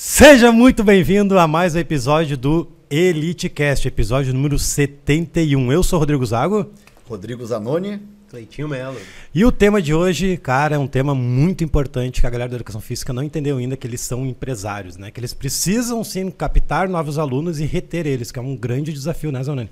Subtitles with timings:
[0.00, 5.72] Seja muito bem-vindo a mais um episódio do EliteCast, episódio número 71.
[5.72, 6.70] Eu sou Rodrigo Zago.
[7.08, 8.00] Rodrigo Zanoni.
[8.30, 8.96] Cleitinho Melo.
[9.34, 12.54] E o tema de hoje, cara, é um tema muito importante que a galera da
[12.54, 15.10] educação física não entendeu ainda, que eles são empresários, né?
[15.10, 19.32] Que eles precisam sim captar novos alunos e reter eles, que é um grande desafio,
[19.32, 19.68] né, Zanoni?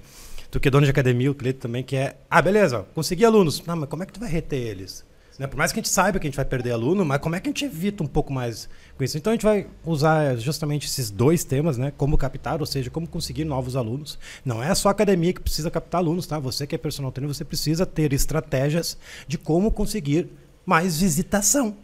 [0.50, 3.62] Tu que é dono de academia, o Cleito também, que é, ah, beleza, consegui alunos.
[3.64, 5.04] Não, mas como é que tu vai reter eles?
[5.38, 5.46] Né?
[5.46, 7.40] Por mais que a gente saiba que a gente vai perder aluno, mas como é
[7.40, 9.18] que a gente evita um pouco mais com isso?
[9.18, 11.92] Então a gente vai usar justamente esses dois temas, né?
[11.96, 14.18] Como captar, ou seja, como conseguir novos alunos.
[14.44, 16.38] Não é só a academia que precisa captar alunos, tá?
[16.38, 18.96] Você que é personal trainer, você precisa ter estratégias
[19.28, 20.30] de como conseguir
[20.64, 21.76] mais visitação.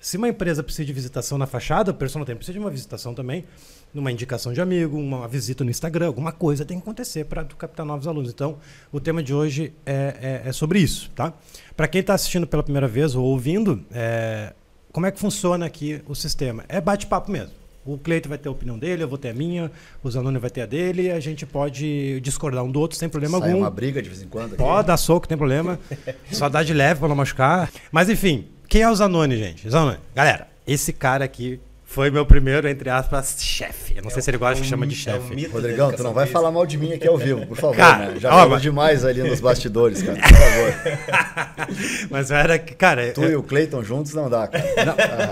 [0.00, 3.14] Se uma empresa precisa de visitação na fachada, o personal trainer precisa de uma visitação
[3.14, 3.44] também,
[3.92, 7.84] numa indicação de amigo, uma visita no Instagram, alguma coisa tem que acontecer para captar
[7.84, 8.30] novos alunos.
[8.30, 8.58] Então,
[8.92, 11.32] o tema de hoje é, é, é sobre isso, tá?
[11.76, 14.52] Para quem está assistindo pela primeira vez ou ouvindo, é,
[14.92, 16.64] como é que funciona aqui o sistema?
[16.68, 17.60] É bate-papo mesmo.
[17.84, 19.72] O Cleito vai ter a opinião dele, eu vou ter a minha,
[20.02, 23.38] o Zanoni vai ter a dele, a gente pode discordar um do outro sem problema
[23.38, 23.62] Sai algum.
[23.62, 24.48] uma briga de vez em quando.
[24.48, 24.56] aqui.
[24.62, 25.78] Pode dar soco, tem problema.
[26.30, 27.70] Só dá de leve pra não machucar.
[27.90, 29.68] Mas enfim, quem é o Zanoni, gente?
[29.68, 31.58] Zanoni, galera, esse cara aqui
[31.92, 33.96] foi meu primeiro, entre aspas, chefe.
[33.96, 35.46] Eu não sei se ele gosta que chama de chefe.
[35.48, 37.76] Rodrigão, tu não vai falar mal de mim aqui ao vivo, por favor.
[37.76, 38.20] Cara, né?
[38.20, 40.16] Já ó, falou mas- demais ali nos bastidores, cara.
[40.16, 41.70] Por favor.
[42.10, 42.58] Mas eu era.
[42.58, 44.64] Cara, Tu eu- e o Cleiton juntos não dá, cara.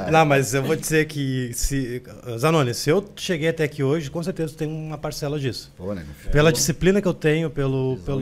[0.06, 2.02] Ah, Não, mas eu vou dizer que se
[2.38, 5.72] Zanoni, se eu cheguei até aqui hoje, com certeza tem uma parcela disso.
[5.76, 6.04] Pô, né?
[6.30, 8.20] Pela disciplina que eu tenho, pelo, pelo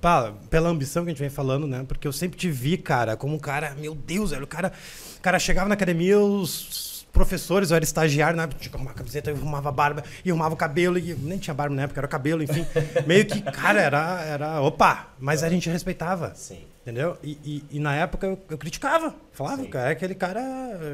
[0.00, 1.84] pá, pela ambição que a gente vem falando, né?
[1.86, 4.72] Porque eu sempre te vi, cara, como um cara, meu Deus, velho, o cara,
[5.18, 8.46] o cara chegava na academia, os professores, eu era estagiário, né?
[8.58, 11.38] Tinha que arrumar a camiseta, eu arrumava a barba, e arrumava o cabelo, e nem
[11.38, 12.66] tinha barba na época, era cabelo, enfim.
[13.06, 16.34] Meio que, cara, era, era opa, mas a gente respeitava.
[16.34, 16.58] Sim.
[16.82, 17.16] Entendeu?
[17.22, 19.14] E, e- e na época eu, eu criticava.
[19.32, 20.42] Falava, cara, é aquele cara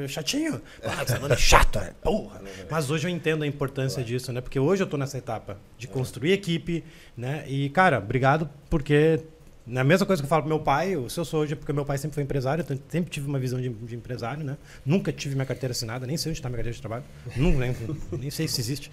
[0.06, 0.62] chatinho.
[0.84, 2.40] Ah, é chato, é porra.
[2.70, 4.40] Mas hoje eu entendo a importância disso, né?
[4.40, 6.84] Porque hoje eu tô nessa etapa de construir equipe,
[7.16, 7.42] né?
[7.48, 9.18] E, cara, obrigado porque.
[9.66, 11.56] Na mesma coisa que eu falo pro meu pai, o se eu sou hoje é
[11.56, 14.56] porque meu pai sempre foi empresário, então sempre tive uma visão de, de empresário, né?
[14.84, 17.04] Nunca tive minha carteira assinada, nem sei onde está minha carteira de trabalho.
[17.36, 17.76] Nunca, nem,
[18.18, 18.90] nem sei se existe.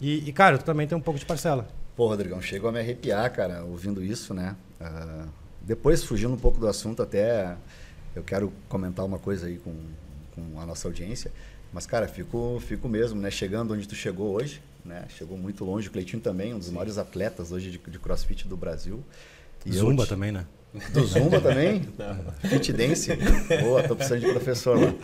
[0.00, 1.68] E, e, cara, tu também tem um pouco de parcela.
[1.96, 4.56] Pô, Rodrigão, chegou a me arrepiar, cara, ouvindo isso, né?
[4.80, 5.26] Ah,
[5.60, 7.56] depois, fugindo um pouco do assunto, até
[8.14, 9.74] eu quero comentar uma coisa aí com,
[10.34, 11.32] com a nossa audiência.
[11.72, 13.30] Mas, cara, fico, fico mesmo, né?
[13.30, 15.04] Chegando onde tu chegou hoje, né?
[15.08, 15.88] Chegou muito longe.
[15.88, 19.04] O Cleitinho também, um dos maiores atletas hoje de, de crossfit do Brasil.
[19.66, 20.44] E Zumba te- também, né?
[20.92, 21.88] Do Zumba também?
[22.48, 23.10] Fit Dance?
[23.62, 24.94] Boa, tô precisando de professor lá.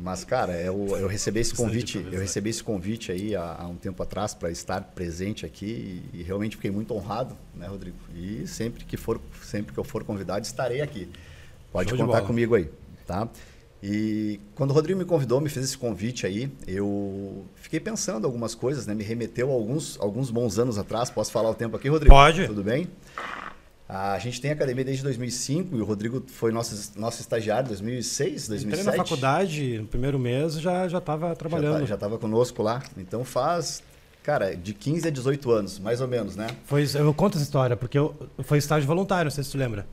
[0.00, 3.74] Mas, cara, eu, eu recebi esse convite, eu recebi esse convite aí há, há um
[3.74, 7.96] tempo atrás para estar presente aqui e, e realmente fiquei muito honrado, né, Rodrigo?
[8.14, 11.08] E sempre que for, sempre que eu for convidado, estarei aqui.
[11.72, 12.70] Pode Show contar comigo aí,
[13.06, 13.28] tá?
[13.82, 18.54] E quando o Rodrigo me convidou, me fez esse convite aí, eu fiquei pensando algumas
[18.54, 18.94] coisas, né?
[18.94, 21.10] Me remeteu a alguns, alguns bons anos atrás.
[21.10, 22.14] Posso falar o tempo aqui, Rodrigo?
[22.14, 22.46] Pode.
[22.46, 22.88] Tudo bem?
[23.88, 28.48] A gente tem academia desde 2005 e o Rodrigo foi nosso, nosso estagiário em 2006,
[28.48, 28.66] 2007.
[28.66, 31.86] Entrei na faculdade, no primeiro mês, já já estava trabalhando.
[31.86, 32.82] Já estava conosco lá.
[32.98, 33.82] Então faz,
[34.22, 36.48] cara, de 15 a 18 anos, mais ou menos, né?
[36.66, 39.86] Foi, eu conto essa história, porque eu, foi estágio voluntário, não sei se tu lembra.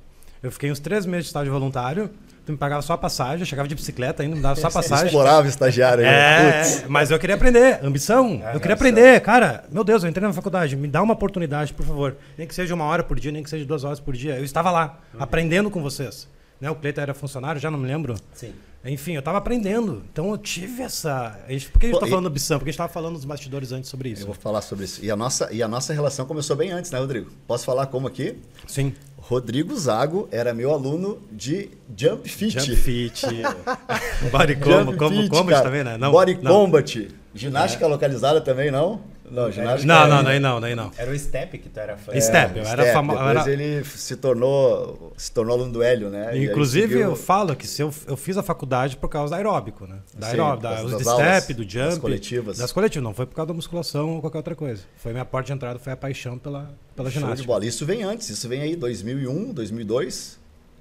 [0.44, 2.12] Eu fiquei uns três meses de estágio voluntário,
[2.46, 4.72] tu me pagava só a passagem, eu chegava de bicicleta ainda, me dava só a
[4.72, 5.06] passagem.
[5.08, 6.04] Explorava estagiário.
[6.04, 6.62] né?
[6.62, 8.42] É, mas eu queria aprender, ambição.
[8.54, 9.64] eu queria aprender, cara.
[9.72, 12.16] Meu Deus, eu entrei na faculdade, me dá uma oportunidade, por favor.
[12.38, 14.38] Nem que seja uma hora por dia, nem que seja duas horas por dia.
[14.38, 16.28] Eu estava lá, aprendendo com vocês.
[16.62, 18.16] Né, o Cleiton era funcionário, já não me lembro.
[18.34, 18.54] Sim.
[18.86, 20.04] Enfim, eu estava aprendendo.
[20.12, 21.40] Então eu tive essa.
[21.72, 22.60] Por que a gente Pô, está e- falando ambição?
[22.60, 24.26] Porque a gente estava falando nos bastidores antes sobre Eu isso.
[24.26, 25.04] vou falar sobre isso.
[25.04, 27.32] E a, nossa, e a nossa relação começou bem antes, né, Rodrigo?
[27.48, 28.36] Posso falar como aqui?
[28.68, 28.94] Sim.
[29.18, 32.60] Rodrigo Zago era meu aluno de Jump Fit.
[32.60, 33.26] Jump fit.
[34.32, 35.64] Body Jump combo, combo, Fit, combo cara.
[35.64, 35.98] também, né?
[35.98, 36.52] Não, Body não.
[36.52, 37.08] Combat.
[37.34, 39.02] Ginástica localizada também, não?
[39.32, 39.86] Não, ginástica...
[39.88, 40.92] Não, não, daí não, daí não.
[40.98, 42.12] Era o Step que tu era fã.
[42.14, 45.82] É, Step, eu era famo- eu Depois era- ele se tornou, se tornou aluno do
[45.84, 46.38] Hélio, né?
[46.44, 49.86] Inclusive, seguiu- eu falo que se eu, eu fiz a faculdade por causa da aeróbico,
[49.88, 49.98] né?
[50.18, 52.00] Da Sim, aeróbico, da, das- os das de step, do das jump.
[52.02, 52.58] coletivas.
[52.58, 54.84] Das coletivas, não foi por causa da musculação ou qualquer outra coisa.
[54.98, 57.48] Foi minha porta de entrada, foi a paixão pela, pela Show de ginástica.
[57.48, 57.66] bola.
[57.66, 60.40] Isso vem antes, isso vem aí 2001, 2002.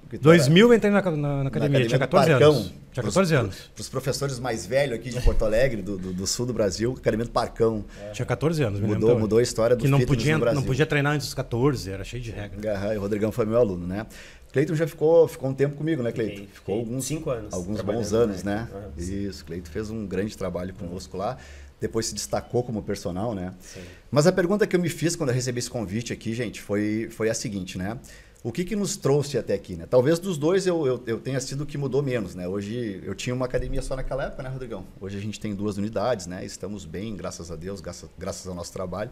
[0.09, 2.51] Que tu 2000 eu entrei na, na, na academia, na tinha do 14 Parcão.
[2.53, 2.73] anos.
[2.91, 3.55] Tinha 14 anos.
[3.75, 6.95] Para os professores mais velhos aqui de Porto Alegre, do, do, do sul do Brasil,
[6.97, 7.83] Academia do Parcão.
[8.13, 10.59] Tinha 14 anos, me Mudou, mudou a história do Que não podia, no Brasil.
[10.61, 12.73] não podia treinar antes dos 14, era cheio de regra.
[12.73, 14.05] Aham, e o Rodrigão foi meu aluno, né?
[14.53, 16.31] Cleiton já ficou, ficou um tempo comigo, né, Cleiton?
[16.35, 18.55] Fiquei- Ficou fiquei alguns, cinco anos alguns bons anos, né?
[18.55, 18.67] né?
[18.73, 21.37] Aham, Isso, Cleiton fez um grande trabalho conosco lá.
[21.81, 23.53] Depois se destacou como personal, né?
[23.59, 23.81] Sim.
[24.09, 27.09] Mas a pergunta que eu me fiz quando eu recebi esse convite aqui, gente, foi,
[27.11, 27.97] foi a seguinte, né?
[28.45, 29.87] O que, que nos trouxe até aqui, né?
[29.89, 32.47] Talvez dos dois eu, eu, eu tenha sido o que mudou menos, né?
[32.47, 34.85] Hoje eu tinha uma academia só naquela época, né, Rodrigão?
[35.01, 36.45] Hoje a gente tem duas unidades, né?
[36.45, 39.09] Estamos bem, graças a Deus, graças, graças ao nosso trabalho.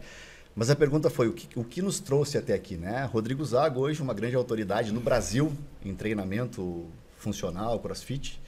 [0.55, 3.05] Mas a pergunta foi o que, o que nos trouxe até aqui, né?
[3.05, 5.51] Rodrigo Zago, hoje uma grande autoridade no Brasil
[5.83, 6.85] em treinamento
[7.17, 8.39] funcional, crossfit.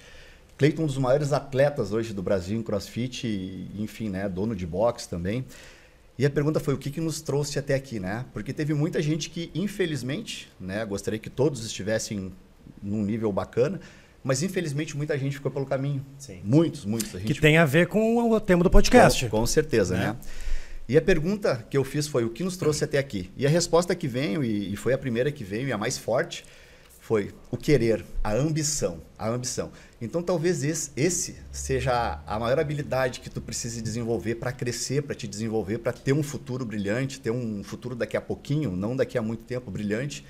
[0.56, 4.30] Cleiton, um dos maiores atletas hoje do Brasil em crossfit, e, enfim, né?
[4.30, 5.46] Dono de boxe também.
[6.18, 8.26] E a pergunta foi o que, que nos trouxe até aqui, né?
[8.34, 10.86] Porque teve muita gente que, infelizmente, né?
[10.86, 12.32] Gostaria que todos estivessem
[12.82, 13.80] num nível bacana,
[14.24, 16.06] mas infelizmente muita gente ficou pelo caminho.
[16.18, 16.40] Sim.
[16.44, 17.14] Muitos, muitos.
[17.16, 19.26] A gente Que tem a ver com o tema do podcast.
[19.26, 20.08] com, com certeza, Né?
[20.08, 20.16] né?
[20.88, 23.32] E a pergunta que eu fiz foi o que nos trouxe até aqui?
[23.36, 25.98] E a resposta que veio, e, e foi a primeira que veio e a mais
[25.98, 26.46] forte,
[27.02, 29.72] foi o querer, a ambição, a ambição.
[30.06, 35.16] Então talvez esse, esse seja a maior habilidade que tu precise desenvolver para crescer, para
[35.16, 39.18] te desenvolver, para ter um futuro brilhante, ter um futuro daqui a pouquinho, não daqui
[39.18, 40.25] a muito tempo brilhante.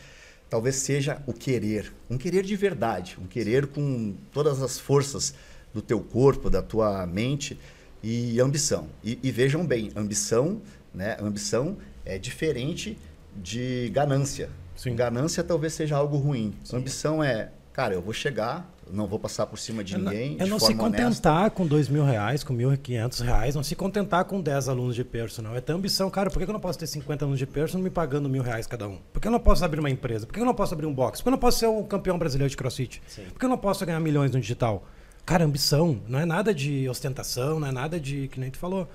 [0.50, 5.34] Talvez seja o querer, um querer de verdade, um querer com todas as forças
[5.74, 7.60] do teu corpo, da tua mente
[8.02, 8.88] e ambição.
[9.04, 10.62] E, e vejam bem, ambição,
[10.94, 11.18] né?
[11.20, 12.98] Ambição é diferente
[13.36, 14.50] de ganância.
[14.76, 14.96] Sim.
[14.96, 16.54] Ganância talvez seja algo ruim.
[16.72, 20.38] Ambição é, cara, eu vou chegar, não vou passar por cima de ninguém.
[20.40, 21.06] É não se forma honesta.
[21.08, 24.70] contentar com dois mil reais, com mil e quinhentos reais, não se contentar com 10
[24.70, 25.56] alunos de personal.
[25.56, 26.30] É ter ambição, cara.
[26.30, 28.68] Por que que eu não posso ter 50 alunos de personal me pagando mil reais
[28.68, 28.98] cada um?
[29.12, 30.26] Por que eu não posso abrir uma empresa?
[30.26, 31.20] Por que eu não posso abrir um box?
[31.20, 33.02] Por que eu não posso ser o campeão brasileiro de crossfit?
[33.08, 33.24] Sim.
[33.26, 34.86] Por que eu não posso ganhar milhões no digital?
[35.26, 36.00] Cara, ambição.
[36.08, 38.28] Não é nada de ostentação, não é nada de.
[38.28, 38.88] que nem tu falou.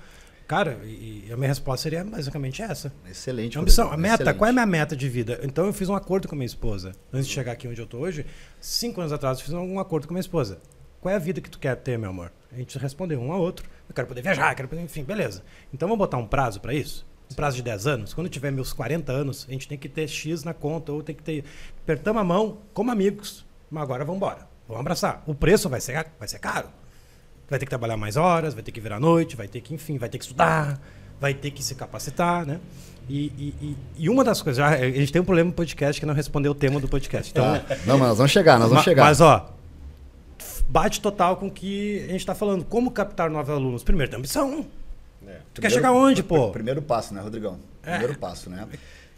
[0.47, 2.93] Cara, e, e a minha resposta seria basicamente essa.
[3.09, 3.57] Excelente.
[3.57, 4.37] Ambição, a meta, excelente.
[4.37, 5.39] qual é a minha meta de vida?
[5.43, 6.91] Então eu fiz um acordo com a minha esposa.
[7.11, 8.25] Antes de chegar aqui onde eu tô hoje,
[8.59, 10.59] cinco anos atrás eu fiz um acordo com a minha esposa.
[10.99, 12.31] Qual é a vida que tu quer ter, meu amor?
[12.51, 13.67] A gente respondeu um ao outro.
[13.89, 15.43] Eu quero poder viajar, quero poder, enfim, beleza.
[15.73, 17.05] Então vamos botar um prazo para isso?
[17.31, 18.13] Um prazo de 10 anos?
[18.13, 21.01] Quando eu tiver meus 40 anos, a gente tem que ter X na conta, ou
[21.01, 21.43] tem que ter.
[21.81, 24.47] Apertamos a mão como amigos, mas agora vamos embora.
[24.67, 25.23] Vamos abraçar.
[25.25, 26.69] O preço vai ser, vai ser caro.
[27.51, 29.73] Vai ter que trabalhar mais horas, vai ter que virar à noite, vai ter que,
[29.75, 30.79] enfim, vai ter que estudar,
[31.19, 32.59] vai ter que se capacitar, né?
[33.09, 35.99] E, e, e- e uma das coisas, ah, a gente tem um problema no podcast
[35.99, 37.29] que não respondeu o tema do podcast.
[37.29, 37.75] Então, Tá.
[37.85, 39.03] Não, mas nós vamos chegar, nós vamos chegar.
[39.03, 39.53] Mas, ó,
[40.67, 42.63] bate total com o que a gente está falando.
[42.63, 43.83] Como captar novos alunos?
[43.83, 44.65] Primeiro, tem ambição.
[45.27, 45.37] É.
[45.53, 46.51] Tu quer chegar onde, pô?
[46.51, 47.59] Primeiro passo, né, Rodrigão?
[47.81, 48.65] Primeiro passo, né?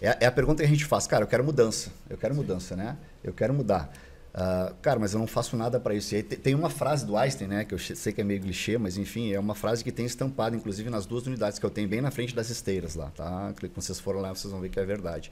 [0.02, 1.08] É, é a pergunta que a gente faz.
[1.08, 1.92] Cara, eu quero mudança.
[2.10, 2.98] Eu quero mudança, né?
[3.24, 3.94] Eu quero mudar.
[4.34, 6.14] Ah, cara, mas eu não faço nada para isso.
[6.14, 7.66] E aí te- tem uma frase do Einstein, né?
[7.66, 10.56] Que eu sei que é meio clichê, mas enfim, é uma frase que tem estampado,
[10.56, 13.54] inclusive, nas duas unidades que eu tenho bem na frente das esteiras lá, tá?
[13.60, 15.32] Quando vocês forem lá, vocês vão ver que é verdade.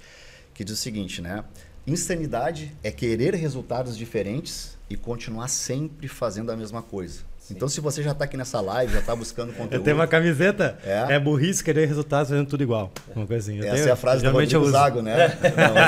[0.53, 1.43] Que diz o seguinte, né?
[1.87, 7.30] Insanidade é querer resultados diferentes e continuar sempre fazendo a mesma coisa.
[7.51, 9.73] Então, se você já está aqui nessa live, já está buscando conteúdo...
[9.73, 10.77] Eu tenho uma camiseta.
[10.83, 11.15] É?
[11.15, 12.91] É, burrice querer resultados fazendo tudo igual.
[13.15, 13.59] Uma coisa assim.
[13.59, 14.69] Eu Essa tenho- é a frase do Rodrigo.
[14.71, 15.37] Zago, né?
[15.57, 15.81] Não, não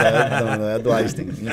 [0.54, 1.44] é, não, é do Einstein, enfim.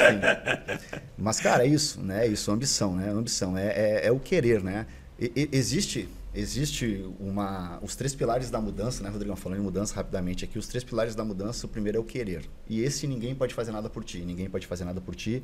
[1.17, 2.27] Mas, cara, é isso, né?
[2.27, 3.11] Isso, ambição, né?
[3.11, 4.87] Ambição, é, é, é o querer, né?
[5.19, 7.79] E- e- existe, existe uma...
[7.83, 9.37] Os três pilares da mudança, né, Rodrigão?
[9.37, 12.43] Falando em mudança rapidamente aqui, os três pilares da mudança, o primeiro é o querer.
[12.69, 15.43] E esse ninguém pode fazer nada por ti, ninguém pode fazer nada por ti.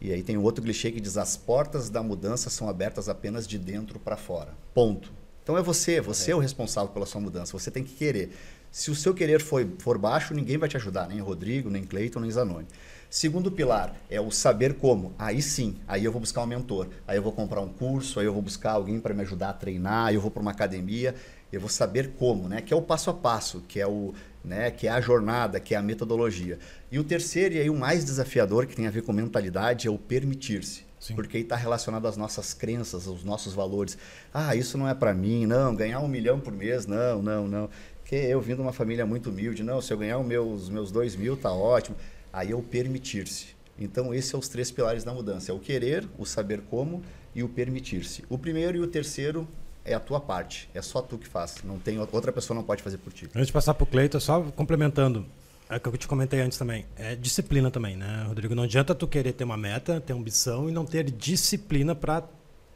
[0.00, 3.58] E aí tem outro clichê que diz, as portas da mudança são abertas apenas de
[3.58, 4.54] dentro para fora.
[4.74, 5.12] Ponto.
[5.42, 8.32] Então é você, você é o responsável pela sua mudança, você tem que querer.
[8.70, 12.20] Se o seu querer for, for baixo, ninguém vai te ajudar, nem Rodrigo, nem Cleiton,
[12.20, 12.66] nem Zanoni.
[13.08, 15.14] Segundo pilar é o saber como.
[15.18, 18.26] Aí sim, aí eu vou buscar um mentor, aí eu vou comprar um curso, aí
[18.26, 21.14] eu vou buscar alguém para me ajudar a treinar, aí eu vou para uma academia,
[21.52, 22.60] eu vou saber como, né?
[22.60, 24.12] Que é o passo a passo, que é o,
[24.46, 24.70] né?
[24.70, 26.58] Que é a jornada, que é a metodologia.
[26.90, 29.90] E o terceiro e aí o mais desafiador que tem a ver com mentalidade é
[29.90, 30.86] o permitir-se.
[30.98, 31.14] Sim.
[31.14, 33.98] Porque aí está relacionado às nossas crenças, aos nossos valores.
[34.32, 35.74] Ah, isso não é para mim, não.
[35.74, 37.70] Ganhar um milhão por mês, não, não, não.
[38.00, 39.82] Porque eu vim de uma família muito humilde, não.
[39.82, 41.96] Se eu ganhar os meus, meus dois mil, tá ótimo.
[42.32, 43.56] Aí é o permitir-se.
[43.78, 47.02] Então, esses são os três pilares da mudança: é o querer, o saber como
[47.34, 48.24] e o permitir-se.
[48.28, 49.46] O primeiro e o terceiro
[49.86, 50.68] é a tua parte.
[50.74, 51.56] É só tu que faz.
[51.64, 53.28] Não tem outra pessoa não pode fazer por ti.
[53.34, 55.24] Antes de passar para o Cleiton, só complementando.
[55.68, 56.84] É o que eu te comentei antes também.
[56.96, 58.54] É disciplina também, né, Rodrigo?
[58.54, 62.22] Não adianta tu querer ter uma meta, ter ambição e não ter disciplina para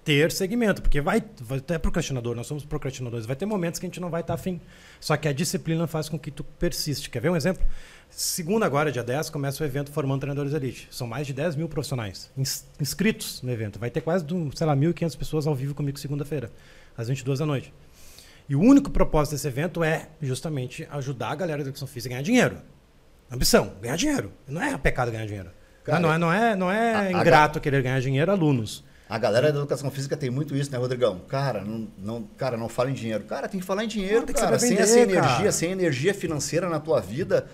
[0.04, 0.82] ter segmento.
[0.82, 3.26] Porque vai, vai tu é procrastinador, nós somos procrastinadores.
[3.26, 4.60] Vai ter momentos que a gente não vai estar afim.
[4.98, 7.08] Só que a disciplina faz com que tu persiste.
[7.10, 7.62] Quer ver um exemplo?
[8.12, 10.88] Segunda agora, dia 10, começa o evento Formando Treinadores Elite.
[10.90, 13.78] São mais de 10 mil profissionais ins- inscritos no evento.
[13.78, 14.24] Vai ter quase,
[14.56, 16.50] sei lá, 1.500 pessoas ao vivo comigo segunda-feira,
[16.96, 17.72] às 22 da noite.
[18.48, 22.16] E o único propósito desse evento é justamente ajudar a galera da educação física a
[22.16, 22.58] ganhar dinheiro.
[23.30, 24.32] Ambição, ganhar dinheiro.
[24.48, 25.50] Não é pecado ganhar dinheiro.
[25.84, 28.84] Cara, não, é, não é, não é a- a ingrato querer ganhar dinheiro, alunos.
[29.08, 31.20] A galera da educação física tem muito isso, né, Rodrigão?
[31.28, 33.24] Cara, não, não, cara, não fala em dinheiro.
[33.24, 34.38] Cara, tem que falar em dinheiro, Não, cara.
[34.46, 35.52] saber Sem vender, essa energia, cara.
[35.52, 37.46] sem energia financeira na tua vida,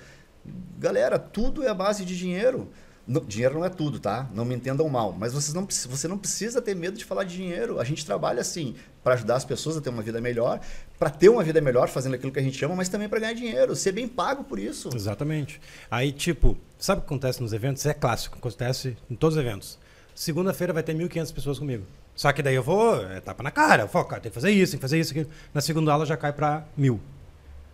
[0.78, 2.70] galera, tudo é a base de dinheiro.
[3.06, 4.28] Não- dinheiro não é tudo, tá?
[4.34, 5.12] Não me entendam mal.
[5.12, 7.78] Mas vocês não, você não precisa ter medo de falar de dinheiro.
[7.80, 10.60] A gente trabalha assim para ajudar as pessoas a ter uma vida melhor,
[10.98, 13.34] para ter uma vida melhor fazendo aquilo que a gente ama, mas também para ganhar
[13.34, 14.90] dinheiro, ser bem pago por isso.
[14.94, 15.60] Exatamente.
[15.90, 17.86] Aí, tipo, sabe o que acontece nos eventos?
[17.86, 19.78] É clássico, acontece em todos os eventos.
[20.14, 21.84] Segunda-feira vai ter 1.500 pessoas comigo.
[22.16, 23.82] Só que daí eu vou, é tapa na cara.
[23.82, 25.12] Eu falo, cara, tem que fazer isso, tem que fazer isso.
[25.12, 25.28] Aquilo.
[25.52, 26.98] Na segunda aula já cai para mil.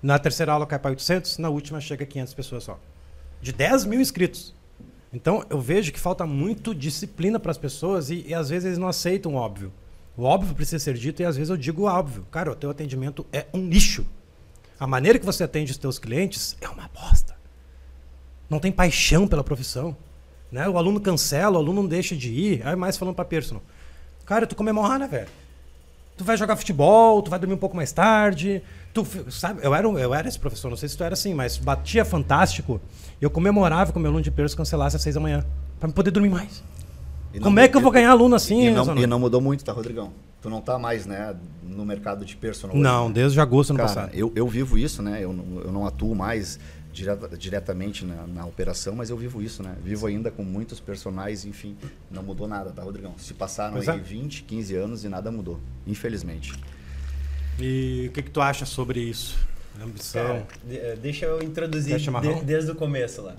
[0.02, 2.78] Na terceira aula cai para 800, na última chega a 500 pessoas só.
[3.40, 4.52] De 10 mil inscritos.
[5.12, 8.78] Então, eu vejo que falta muito disciplina para as pessoas e, e às vezes eles
[8.78, 9.72] não aceitam o óbvio.
[10.16, 12.26] O óbvio precisa ser dito e às vezes eu digo o óbvio.
[12.30, 14.06] Cara, o teu atendimento é um lixo.
[14.80, 17.36] A maneira que você atende os teus clientes é uma bosta.
[18.48, 19.96] Não tem paixão pela profissão.
[20.50, 20.68] Né?
[20.68, 22.66] O aluno cancela, o aluno não deixa de ir.
[22.66, 23.62] Aí mais falando para personal.
[24.26, 25.28] Cara, tu comemora, né, velho?
[26.16, 28.62] Tu vai jogar futebol, tu vai dormir um pouco mais tarde.
[28.92, 31.56] Tu, sabe, eu era, eu era esse professor, não sei se tu era assim, mas
[31.56, 32.80] batia fantástico.
[33.22, 35.46] Eu comemorava o meu aluno de perso cancelasse às seis da manhã.
[35.80, 36.62] Eu poder dormir mais.
[37.32, 39.40] E não- Como é que eu vou ganhar aluno assim, E não, e não mudou
[39.40, 40.12] muito, tá, Rodrigão?
[40.40, 42.74] Tu não tá mais, né, no mercado de personal.
[42.74, 43.14] hoje, Não, né?
[43.14, 44.14] desde agosto do ano Cara, passado.
[44.14, 45.22] eu, eu vivo isso, né?
[45.22, 46.58] Eu, não- eu não atuo mais
[46.92, 49.76] direta- diretamente na, na operação, mas eu vivo isso, né?
[49.84, 51.76] Vivo ainda com muitos personagens, enfim,
[52.10, 53.14] não mudou nada, tá, Rodrigão?
[53.16, 54.02] Se passaram Pois aí é.
[54.02, 56.52] 20, 15 anos e nada mudou, infelizmente.
[57.60, 59.36] E o que, que tu acha sobre isso?
[59.80, 60.22] Ambição.
[60.24, 61.94] Cara, eh, deixa eu introduzir
[62.38, 63.34] de- desde o começo lá.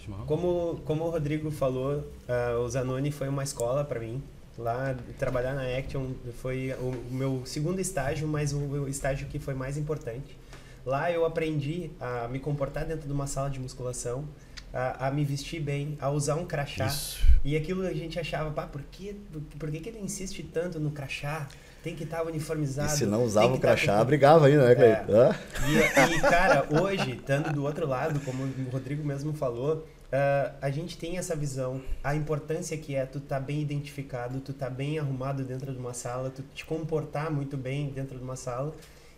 [0.00, 0.26] Chimarrão?
[0.26, 4.22] como, como o Rodrigo falou, ah, o Zanoni foi uma escola para mim.
[4.56, 6.10] Lá, trabalhar na Action
[6.42, 10.36] foi o, o meu segundo estágio, mas o, o estágio que foi mais importante.
[10.84, 14.24] Lá eu aprendi a me comportar dentro de uma sala de musculação,
[14.72, 16.86] a, a me vestir bem, a usar um crachá.
[16.86, 17.20] Isso.
[17.44, 20.80] E aquilo a gente achava, pá, por que, por, por que, que ele insiste tanto
[20.80, 21.46] no crachá?
[21.82, 22.88] Tem que estar uniformizado.
[22.92, 24.74] E se não usava o tá crachá, com- brigava aí, né, É.
[24.74, 25.12] Cleiton?
[25.12, 25.36] Hã?
[25.68, 30.70] e, e, cara, hoje, estando do outro lado, como o Rodrigo mesmo falou, ah, a
[30.70, 34.98] gente tem essa visão, a importância que é tu tá bem identificado, tu tá bem
[34.98, 38.74] arrumado dentro de uma sala, tu te comportar muito bem dentro de uma sala.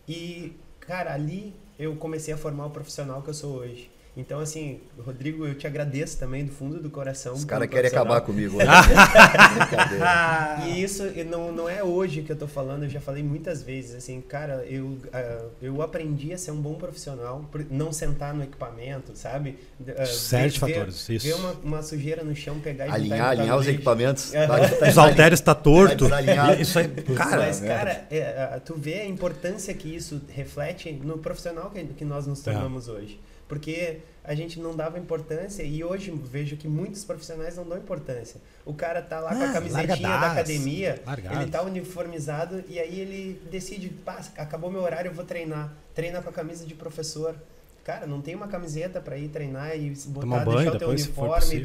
[0.08, 3.90] E, cara, ali eu comecei a formar o profissional que eu sou hoje.
[4.16, 7.32] Então, assim, Rodrigo, eu te agradeço também do fundo do coração.
[7.34, 8.56] Os caras querem acabar comigo.
[8.58, 8.64] né?
[9.54, 10.60] Brincadeira.
[10.66, 13.94] E isso não, não é hoje que eu tô falando, eu já falei muitas vezes,
[13.94, 18.42] assim, cara, eu, ah, eu aprendi a ser um bom profissional, por não sentar no
[18.42, 19.58] equipamento, sabe?
[19.96, 21.26] Ah, Sete ver- fatores, ver, isso.
[21.26, 23.76] Ver uma, uma sujeira no chão, pegar e Alinhar, botar alinhar os lixo.
[23.78, 24.34] equipamentos.
[24.34, 24.46] É.
[24.46, 26.04] Vai- vai Os halteres tá torto.
[26.04, 26.60] Desalinhar.
[26.60, 31.18] Isso aí, cara, Mas, cara, é, ah, tu vê a importância que isso reflete no
[31.18, 32.52] profissional que, que nós nos É.
[32.52, 33.18] tornamos hoje.
[33.50, 38.40] Porque a gente não dava importância e hoje vejo que muitos profissionais não dão importância.
[38.64, 41.42] O cara tá lá com a Ah, camisetinha da largadaço, academia, largado.
[41.42, 45.72] ele tá uniformizado e aí ele decide, pá, acabou meu horário, eu vou treinar.
[45.96, 47.34] Treina com a camisa de professor.
[47.82, 50.88] Cara, não tem uma camiseta para ir treinar e botar, Tomar banho deixar o teu
[50.90, 51.60] uniforme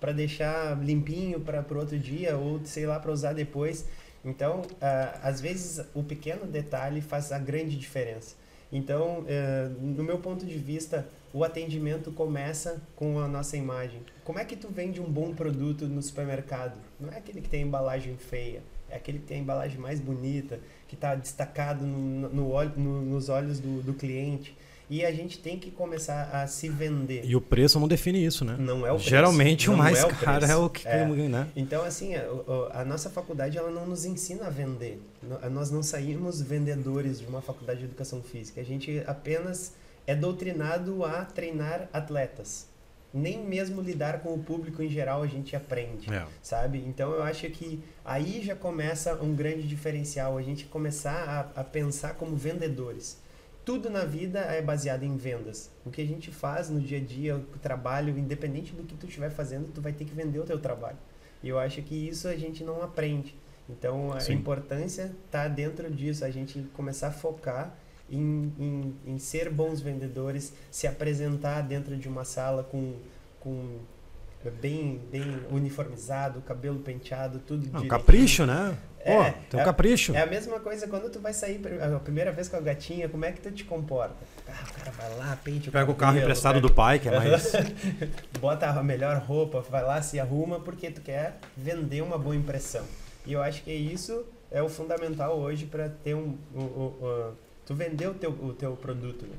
[0.00, 3.84] para deixar limpinho para pro outro dia ou sei lá para usar depois.
[4.24, 8.34] Então, ah, às vezes o pequeno detalhe faz a grande diferença.
[8.72, 14.00] Então, eh, no meu ponto de vista, o atendimento começa com a nossa imagem.
[14.24, 16.76] Como é que tu vende um bom produto no supermercado?
[16.98, 20.00] Não é aquele que tem a embalagem feia, é aquele que tem a embalagem mais
[20.00, 20.58] bonita,
[20.88, 24.56] que está destacado no, no olho- no- nos olhos do, do cliente.
[24.92, 27.24] E a gente tem que começar a se vender.
[27.24, 28.56] E o preço não define isso, né?
[28.58, 29.08] Não é o preço.
[29.08, 30.52] Geralmente o Não mais é o caro preço.
[30.52, 31.06] é o que, É.
[31.28, 31.46] né?
[31.54, 35.00] Então, assim, a, o- a nossa faculdade ela não nos ensina a vender.
[35.52, 38.60] Nós não saímos vendedores de uma faculdade de educação física.
[38.60, 39.74] A gente apenas
[40.10, 42.68] é doutrinado a treinar atletas.
[43.14, 46.26] Nem mesmo lidar com o público em geral a gente aprende, É.
[46.42, 46.78] sabe?
[46.86, 51.64] Então eu acho que aí já começa um grande diferencial, a gente começar a, a
[51.64, 53.18] pensar como vendedores.
[53.64, 55.70] Tudo na vida é baseado em vendas.
[55.86, 59.06] O que a gente faz no dia a dia, o trabalho, independente do que tu
[59.06, 60.96] estiver fazendo, tu vai ter que vender o teu trabalho.
[61.42, 63.36] E eu acho que isso a gente não aprende.
[63.68, 64.32] Então a Sim.
[64.34, 67.76] importância está dentro disso, a gente começar a focar
[68.10, 72.94] em, em, em ser bons vendedores, se apresentar dentro de uma sala com,
[73.38, 73.78] com
[74.60, 77.88] bem, bem uniformizado, cabelo penteado, tudo direitinho.
[77.88, 78.76] capricho, né?
[79.04, 80.14] Pô, É, tem um é- capricho.
[80.14, 83.24] É a mesma coisa quando tu vai sair a primeira vez com a gatinha, como
[83.24, 84.14] é que tu te comporta?
[84.46, 86.98] Ah, o cara vai lá, pente o Pega o carro cabelo, emprestado pega- do pai,
[86.98, 87.52] que é mais.
[88.40, 92.84] bota a melhor roupa, vai lá, se arruma, porque tu quer vender uma boa impressão.
[93.26, 97.32] E eu acho que isso é o fundamental hoje para ter um, um- um- um-
[97.70, 99.24] tu vender o teu, o teu produto.
[99.24, 99.36] Né?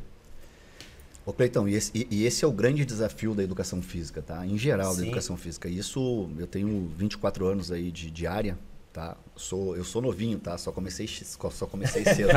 [1.26, 4.46] Ô, Cleitão, e esse, e- esse é o grande desafio da educação física, tá?
[4.48, 5.08] Em geral, da Sim.
[5.08, 5.68] educação física.
[5.68, 8.58] Isso, eu tenho 24 anos aí de, de área
[8.94, 9.16] tá?
[9.38, 10.58] Sou, eu sou novinho, tá?
[10.58, 12.30] Só comecei, só comecei cedo.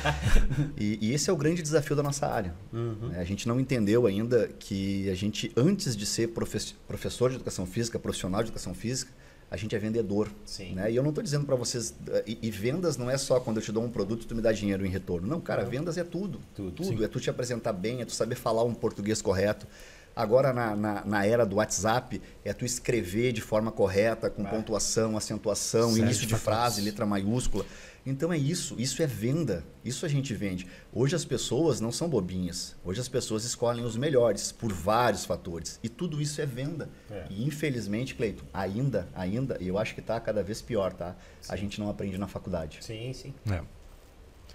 [0.78, 2.54] e, e, esse é o grande desafio da nossa área.
[2.72, 3.08] Uhum.
[3.08, 3.20] Né?
[3.20, 7.98] A gente não entendeu ainda que a gente, antes de ser professor de educação física,
[7.98, 9.12] profissional de educação física,
[9.52, 10.30] a gente é vendedor.
[10.46, 10.72] Sim.
[10.72, 10.90] Né?
[10.90, 11.94] E eu não estou dizendo para vocês.
[12.08, 14.34] Eh, e, e, vendas não é só quando eu te dou um produto e tu
[14.34, 15.28] me dá dinheiro em retorno.
[15.28, 15.70] Não, cara, não.
[15.70, 16.40] vendas é tudo.
[16.54, 16.72] Tudo.
[16.72, 17.04] tudo.
[17.04, 19.66] É tu te apresentar bem, é tu saber falar um português correto.
[20.14, 25.16] Agora, na, na, na, era do WhatsApp, é tu escrever de forma correta, com pontuação,
[25.16, 27.64] acentuação, início de frase, letra maiúscula.
[28.04, 30.66] Então é isso, isso é venda, isso a gente vende.
[30.92, 35.78] Hoje as pessoas não são bobinhas, hoje as pessoas escolhem os melhores por vários fatores.
[35.82, 36.90] E tudo isso é venda.
[37.08, 37.26] É.
[37.30, 41.14] E infelizmente, Cleito, ainda, ainda, e eu acho que está cada vez pior, tá?
[41.40, 41.52] Sim.
[41.52, 42.78] A gente não aprende na faculdade.
[42.80, 43.32] Sim, sim.
[43.48, 43.62] É.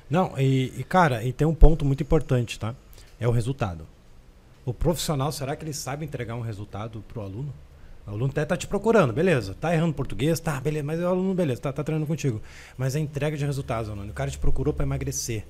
[0.09, 2.75] Não, e, e cara, e tem um ponto muito importante, tá?
[3.17, 3.87] É o resultado.
[4.67, 7.53] O profissional, será que ele sabe entregar um resultado para o aluno?
[8.05, 9.53] O aluno até tá te procurando, beleza.
[9.53, 10.83] Tá errando português, tá, beleza.
[10.83, 12.41] Mas o aluno, beleza, tá, tá treinando contigo.
[12.77, 14.12] Mas a entrega de resultados, aluno.
[14.12, 15.45] O cara te procurou para emagrecer.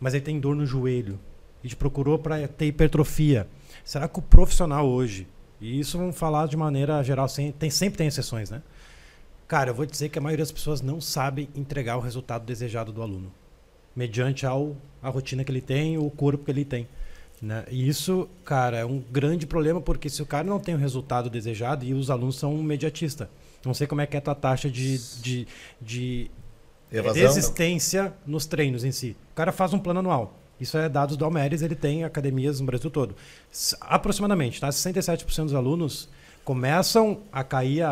[0.00, 1.20] Mas ele tem dor no joelho.
[1.62, 3.46] E te procurou para ter hipertrofia.
[3.84, 5.28] Será que o profissional hoje,
[5.60, 8.60] e isso vamos falar de maneira geral, sem, tem, sempre tem exceções, né?
[9.46, 12.90] Cara, eu vou dizer que a maioria das pessoas não sabe entregar o resultado desejado
[12.90, 13.32] do aluno.
[13.94, 16.88] Mediante ao, a rotina que ele tem, o corpo que ele tem.
[17.40, 17.64] Né?
[17.70, 21.30] E isso, cara, é um grande problema porque se o cara não tem o resultado
[21.30, 23.28] desejado e os alunos são imediatistas.
[23.64, 25.48] Não sei como é que é a tua taxa de, de,
[25.80, 26.30] de
[27.12, 29.16] desistência nos treinos em si.
[29.32, 30.34] O cara faz um plano anual.
[30.60, 33.14] Isso é dados do Almeres, ele tem academias no Brasil todo.
[33.80, 34.68] Aproximadamente, tá?
[34.68, 36.08] 67% dos alunos
[36.44, 37.90] começam a cair a,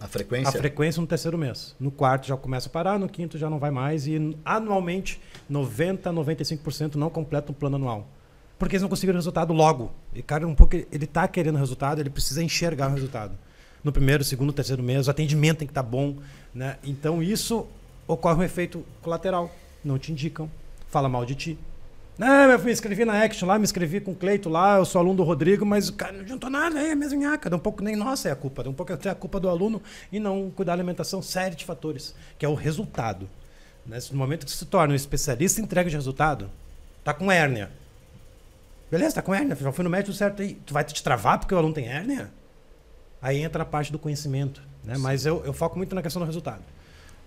[0.00, 0.48] a, a, frequência?
[0.48, 1.74] a frequência no terceiro mês.
[1.78, 6.10] No quarto já começa a parar, no quinto já não vai mais e anualmente 90,
[6.10, 8.06] 95% não completam o plano anual
[8.58, 9.92] porque eles não conseguiram resultado logo.
[10.14, 13.38] E cara, um pouco ele está querendo resultado, ele precisa enxergar o resultado.
[13.82, 16.16] No primeiro, segundo, terceiro mês, o atendimento tem que estar tá bom,
[16.52, 16.76] né?
[16.82, 17.66] Então isso
[18.06, 19.54] ocorre um efeito colateral.
[19.84, 20.50] Não te indicam,
[20.88, 21.58] fala mal de ti.
[22.18, 24.98] Não, eu me inscrevi na Action lá, me inscrevi com o Cleito lá, eu sou
[24.98, 27.54] aluno do Rodrigo, mas o cara não adiantou nada, é a mesma nhaca.
[27.54, 30.18] Um pouco nem nossa é a culpa, um pouco é a culpa do aluno e
[30.18, 33.30] não cuidar da alimentação, série de fatores, que é o resultado.
[33.86, 34.00] Né?
[34.10, 36.50] No momento que se torna um especialista em entrega de resultado,
[37.04, 37.70] tá com hérnia,
[38.90, 40.54] Beleza, tá com hérnia, já foi no médico certo aí.
[40.54, 42.32] Tu vai te travar porque o aluno tem hérnia?
[43.20, 44.96] Aí entra a parte do conhecimento, né?
[44.98, 46.62] Mas eu, eu foco muito na questão do resultado.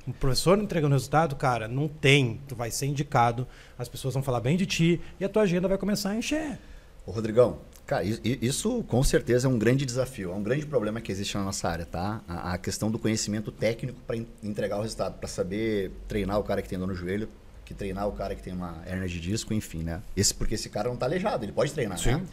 [0.08, 2.42] O professor entregando resultado, cara, não tem.
[2.48, 3.48] Tu vai ser indicado,
[3.78, 6.58] as pessoas vão falar bem de ti e a tua agenda vai começar a encher.
[7.06, 11.12] Ô, Rodrigão, cara, isso com certeza é um grande desafio, é um grande problema que
[11.12, 12.22] existe na nossa área, tá?
[12.28, 16.62] A, a questão do conhecimento técnico para entregar o resultado, para saber treinar o cara
[16.62, 17.28] que tem dor no joelho,
[17.72, 20.02] que treinar o cara que tem uma hernia de disco, enfim, né?
[20.16, 22.12] Esse, porque esse cara não está aleijado, ele pode treinar, Sim.
[22.12, 22.24] né?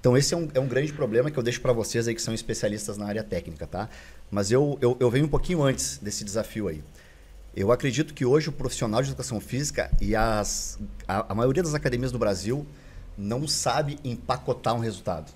[0.00, 2.20] Então esse é um, é um grande problema que eu deixo para vocês aí que
[2.20, 3.88] são especialistas na área técnica, tá?
[4.30, 6.82] Mas eu, eu, eu venho um pouquinho antes desse desafio aí.
[7.54, 11.74] Eu acredito que hoje o profissional de educação física e as, a, a maioria das
[11.74, 12.66] academias do Brasil
[13.16, 15.30] não sabe empacotar um resultado.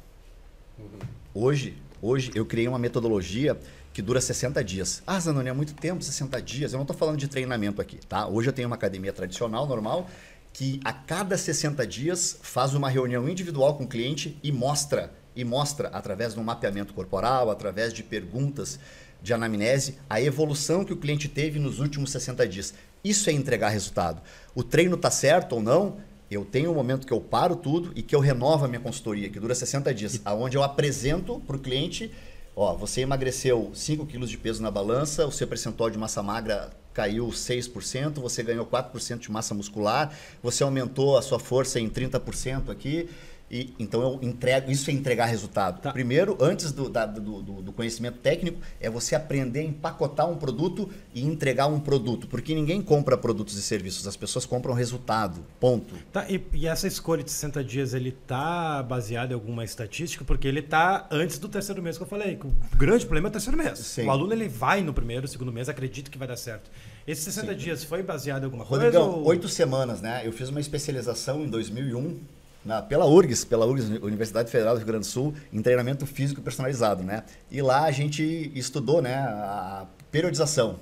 [0.78, 0.88] Uhum.
[1.32, 3.56] Hoje, hoje eu criei uma metodologia
[3.96, 5.02] que dura 60 dias.
[5.06, 6.74] Ah, Zanoni, é muito tempo, 60 dias.
[6.74, 8.28] Eu não estou falando de treinamento aqui, tá?
[8.28, 10.06] Hoje eu tenho uma academia tradicional, normal,
[10.52, 15.42] que a cada 60 dias faz uma reunião individual com o cliente e mostra, e
[15.44, 18.78] mostra através de um mapeamento corporal, através de perguntas
[19.22, 22.74] de anamnese, a evolução que o cliente teve nos últimos 60 dias.
[23.02, 24.20] Isso é entregar resultado.
[24.54, 25.96] O treino está certo ou não?
[26.30, 29.30] Eu tenho um momento que eu paro tudo e que eu renovo a minha consultoria,
[29.30, 32.12] que dura 60 dias, aonde eu apresento para o cliente
[32.58, 36.70] Ó, você emagreceu 5 quilos de peso na balança, o seu percentual de massa magra
[36.94, 42.70] caiu 6%, você ganhou 4% de massa muscular, você aumentou a sua força em 30%
[42.70, 43.10] aqui,
[43.50, 45.80] e, então eu entrego, isso é entregar resultado.
[45.80, 45.92] Tá.
[45.92, 50.90] Primeiro, antes do, da, do, do, conhecimento técnico, é você aprender a empacotar um produto
[51.14, 52.26] e entregar um produto.
[52.26, 55.44] Porque ninguém compra produtos e serviços, as pessoas compram resultado.
[55.60, 55.94] Ponto.
[56.12, 60.24] Tá, e, e essa escolha de 60 dias, ele tá baseado em alguma estatística?
[60.24, 62.36] Porque ele tá antes do terceiro mês que eu falei.
[62.36, 63.78] Que o grande problema é o terceiro mês.
[63.78, 64.06] Sim.
[64.06, 66.68] O aluno ele vai no primeiro, segundo mês, acredita que vai dar certo.
[67.06, 67.58] Esses 60 Sim.
[67.58, 69.06] dias foi baseado em alguma Rodrigão, coisa?
[69.06, 70.22] Rodrigão, oito semanas, né?
[70.24, 72.18] Eu fiz uma especialização em 2001
[72.66, 76.42] na, pela URGS, pela URGS, Universidade Federal do Rio Grande do Sul, em treinamento físico
[76.42, 77.22] personalizado, né?
[77.48, 80.80] E lá a gente estudou, né, a periodização.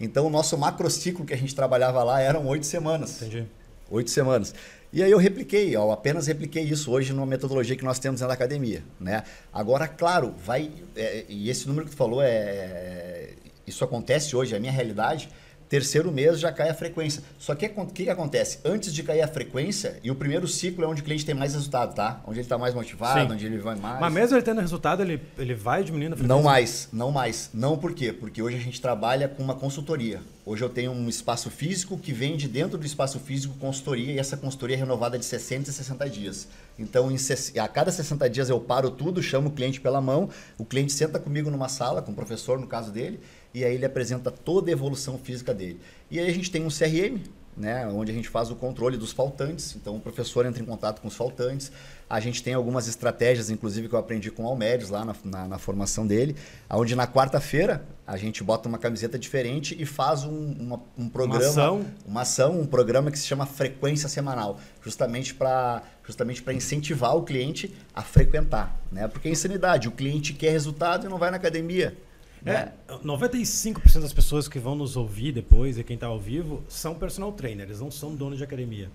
[0.00, 3.20] Então o nosso macrociclo que a gente trabalhava lá eram oito semanas.
[3.20, 3.46] Entendi.
[3.90, 4.54] Oito semanas.
[4.92, 8.32] E aí eu repliquei, eu apenas repliquei isso hoje numa metodologia que nós temos na
[8.32, 9.22] academia, né?
[9.52, 13.34] Agora, claro, vai é, e esse número que tu falou é, é
[13.66, 15.28] isso acontece hoje, é a minha realidade
[15.68, 17.22] terceiro mês já cai a frequência.
[17.38, 18.58] Só que o que, que acontece?
[18.64, 21.54] Antes de cair a frequência, e o primeiro ciclo é onde o cliente tem mais
[21.54, 22.20] resultado, tá?
[22.26, 23.32] Onde ele está mais motivado, Sim.
[23.32, 24.00] onde ele vai mais.
[24.00, 26.36] Mas mesmo ele tendo resultado, ele, ele vai diminuindo a frequência?
[26.36, 27.50] Não mais, não mais.
[27.52, 28.12] Não por quê?
[28.12, 30.20] Porque hoje a gente trabalha com uma consultoria.
[30.44, 34.18] Hoje eu tenho um espaço físico que vem de dentro do espaço físico consultoria e
[34.20, 36.46] essa consultoria é renovada de 60 e 60 dias.
[36.78, 37.16] Então, em,
[37.58, 41.18] a cada 60 dias eu paro tudo, chamo o cliente pela mão, o cliente senta
[41.18, 43.18] comigo numa sala, com o professor no caso dele,
[43.56, 45.80] e aí ele apresenta toda a evolução física dele.
[46.10, 47.22] E aí a gente tem um CRM,
[47.56, 49.74] né, onde a gente faz o controle dos faltantes.
[49.74, 51.72] Então o professor entra em contato com os faltantes.
[52.08, 55.48] A gente tem algumas estratégias, inclusive que eu aprendi com o Almedes lá na, na,
[55.48, 56.36] na formação dele,
[56.68, 61.42] onde na quarta-feira a gente bota uma camiseta diferente e faz um, uma, um programa,
[61.42, 61.86] uma ação.
[62.06, 67.22] uma ação, um programa que se chama frequência semanal, justamente para justamente para incentivar o
[67.22, 69.08] cliente a frequentar, né?
[69.08, 71.96] Porque é insanidade, o cliente quer resultado e não vai na academia.
[72.46, 72.70] É,
[73.04, 77.32] 95% das pessoas que vão nos ouvir depois, e quem está ao vivo, são personal
[77.32, 78.88] trainers, não são donos de academia.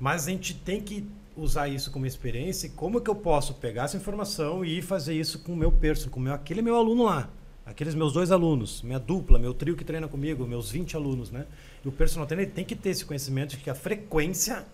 [0.00, 3.84] Mas a gente tem que usar isso como experiência e como que eu posso pegar
[3.84, 7.28] essa informação e fazer isso com o meu personal, com meu, aquele meu aluno lá.
[7.64, 11.46] Aqueles meus dois alunos, minha dupla, meu trio que treina comigo, meus 20 alunos, né?
[11.84, 14.64] E o personal trainer tem que ter esse conhecimento de que a frequência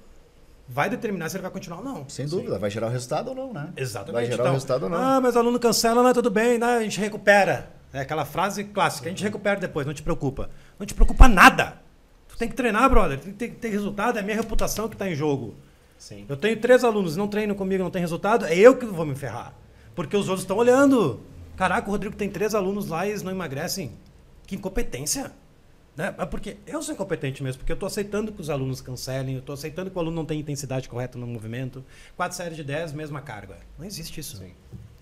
[0.68, 2.08] vai determinar se ele vai continuar ou não.
[2.08, 2.60] Sem dúvida, Sim.
[2.60, 3.72] vai gerar o resultado ou não, né?
[3.76, 4.12] Exatamente.
[4.12, 4.96] Vai gerar então, o resultado ou não.
[4.96, 6.66] Ah, mas o aluno cancela, não, tudo bem, né?
[6.66, 7.68] a gente recupera.
[7.94, 10.50] É aquela frase clássica, a gente recupera depois, não te preocupa.
[10.78, 11.80] Não te preocupa nada.
[12.28, 13.20] Tu tem que treinar, brother.
[13.20, 15.54] Tem que ter, ter resultado, é a minha reputação que está em jogo.
[15.96, 16.26] Sim.
[16.28, 19.14] Eu tenho três alunos, não treinam comigo, não tem resultado, é eu que vou me
[19.14, 19.54] ferrar.
[19.94, 21.20] Porque os outros estão olhando.
[21.56, 23.92] Caraca, o Rodrigo tem três alunos lá e eles não emagrecem.
[24.44, 25.30] Que incompetência.
[25.96, 26.10] Né?
[26.10, 29.52] Porque eu sou incompetente mesmo, porque eu estou aceitando que os alunos cancelem, eu estou
[29.52, 31.84] aceitando que o aluno não tem intensidade correta no movimento.
[32.16, 33.56] Quatro séries de 10, mesma carga.
[33.78, 34.36] Não existe isso.
[34.36, 34.52] Sim.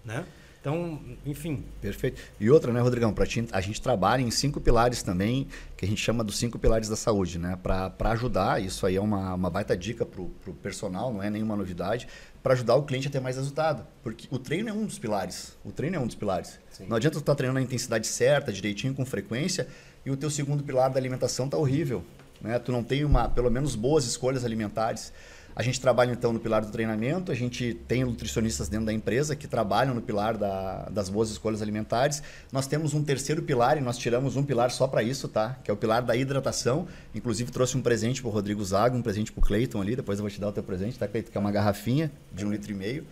[0.04, 0.26] Né?
[0.62, 1.64] Então, enfim.
[1.80, 2.22] Perfeito.
[2.38, 3.12] E outra, né, Rodrigão?
[3.12, 6.56] Pra ti, a gente trabalha em cinco pilares também, que a gente chama dos cinco
[6.56, 7.58] pilares da saúde, né?
[7.60, 11.56] Para ajudar, isso aí é uma, uma baita dica para o personal, não é nenhuma
[11.56, 12.06] novidade,
[12.44, 13.84] para ajudar o cliente a ter mais resultado.
[14.04, 15.58] Porque o treino é um dos pilares.
[15.64, 16.60] O treino é um dos pilares.
[16.70, 16.86] Sim.
[16.86, 19.66] Não adianta tu estar tá treinando a intensidade certa, direitinho, com frequência,
[20.06, 22.04] e o teu segundo pilar da alimentação tá horrível.
[22.40, 22.56] Né?
[22.60, 25.12] Tu não tem uma, pelo menos boas escolhas alimentares.
[25.54, 29.36] A gente trabalha então no pilar do treinamento, a gente tem nutricionistas dentro da empresa
[29.36, 32.22] que trabalham no pilar da, das boas escolhas alimentares.
[32.50, 35.58] Nós temos um terceiro pilar e nós tiramos um pilar só para isso, tá?
[35.62, 36.86] Que é o pilar da hidratação.
[37.14, 40.18] Inclusive trouxe um presente para o Rodrigo Zago, um presente para o Cleiton ali, depois
[40.18, 41.30] eu vou te dar o teu presente, tá, Cleiton?
[41.30, 43.06] Que é uma garrafinha de um litro e meio.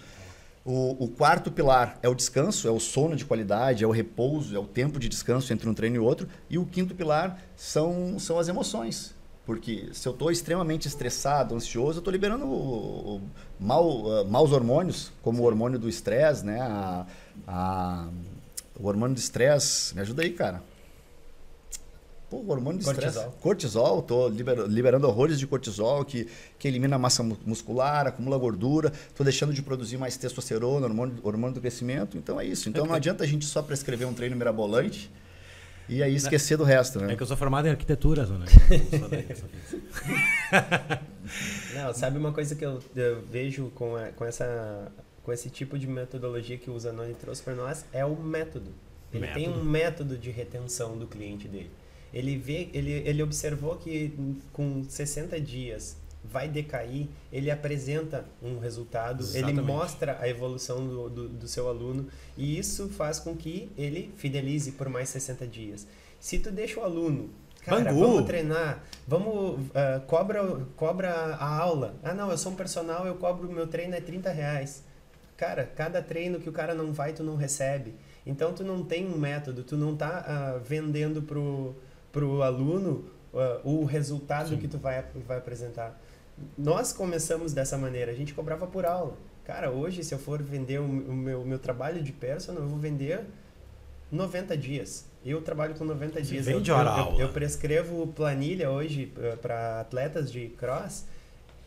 [0.65, 4.55] O, o, quarto pilar é o descanso, é o sono de qualidade, é o repouso,
[4.55, 6.29] é o tempo de descanso entre um treino e outro.
[6.51, 9.15] E o quinto pilar são, são as emoções.
[9.51, 13.21] Porque se eu estou extremamente estressado, ansioso, eu estou liberando o, o,
[13.59, 15.43] mal, uh, maus hormônios, como Sim.
[15.43, 16.61] o hormônio do estresse, né?
[16.61, 17.07] A,
[17.49, 18.09] a,
[18.79, 19.93] o hormônio do estresse.
[19.93, 20.63] Me ajuda aí, cara.
[22.31, 23.27] Pô, o hormônio do estresse.
[23.41, 23.99] Cortisol.
[23.99, 28.93] Estou liber, liberando horrores de cortisol, que, que elimina a massa muscular, acumula gordura.
[29.09, 32.17] Estou deixando de produzir mais testosterona, hormônio, hormônio do crescimento.
[32.17, 32.69] Então é isso.
[32.69, 35.11] Então não adianta a gente só prescrever um treino mirabolante
[35.91, 37.13] e aí esquecer do resto, né?
[37.13, 38.47] É que eu sou formado em arquitetura, né?
[41.75, 44.91] Não, sabe uma coisa que eu, eu vejo com, a, com, essa,
[45.23, 48.73] com esse tipo de metodologia que o Zanoni trouxe para nós é o método.
[49.13, 49.41] Ele método.
[49.41, 51.71] tem um método de retenção do cliente dele.
[52.15, 54.13] Ele vê, ele, ele observou que
[54.53, 59.59] com 60 dias vai decair, ele apresenta um resultado, Exatamente.
[59.59, 64.13] ele mostra a evolução do, do, do, seu aluno e isso faz com que ele
[64.17, 65.87] fidelize por mais 60 dias.
[66.19, 67.31] Se tu deixa o aluno,
[67.65, 68.01] cara, Bangu.
[68.01, 71.97] vamos treinar, vamos, uh, cobra, cobra a aula.
[72.03, 74.85] Ah, não, eu sou um personal, eu cobro, meu treino é 30 reais.
[75.37, 77.95] Cara, cada treino que o cara não vai, tu não recebe.
[78.27, 81.75] Então, tu não tem um método, tu não tá uh, vendendo pro,
[82.13, 84.59] pro aluno uh, o resultado Sim.
[84.59, 85.99] que tu vai, vai apresentar
[86.57, 89.17] nós começamos dessa maneira, a gente cobrava por aula.
[89.45, 93.25] Cara, hoje, se eu for vender o, meu, meu trabalho de personal, eu vou vender
[94.11, 95.07] 90 dias.
[95.25, 96.47] Eu trabalho com 90 dias.
[96.47, 97.21] Vende eu, hora eu, aula.
[97.21, 101.05] Eu, prescrevo planilha hoje para atletas de cross.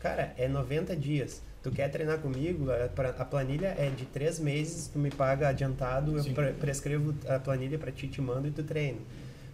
[0.00, 1.42] Cara, é 90 dias.
[1.62, 2.66] Tu quer treinar comigo?
[2.70, 6.34] A, planilha é de três meses, tu me paga adiantado, Sim.
[6.36, 8.98] eu prescrevo a planilha para ti, te mando e tu treina.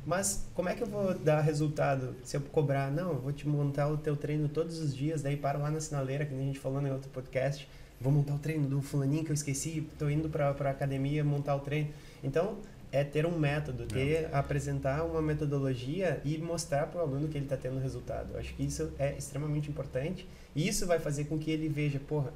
[0.07, 2.91] Mas como é que eu vou dar resultado se eu cobrar?
[2.91, 5.81] Não, eu vou te montar o teu treino todos os dias, daí paro lá na
[5.81, 7.69] sinaleira, que a gente falou em outro podcast,
[8.01, 11.55] vou montar o treino do fulaninho que eu esqueci, tô indo para a academia montar
[11.55, 11.91] o treino.
[12.25, 12.57] Então,
[12.93, 14.39] é ter um método, ter Não.
[14.39, 18.33] apresentar uma metodologia e mostrar para o aluno que ele está tendo resultado.
[18.33, 22.01] Eu acho que isso é extremamente importante e isso vai fazer com que ele veja,
[22.01, 22.33] porra,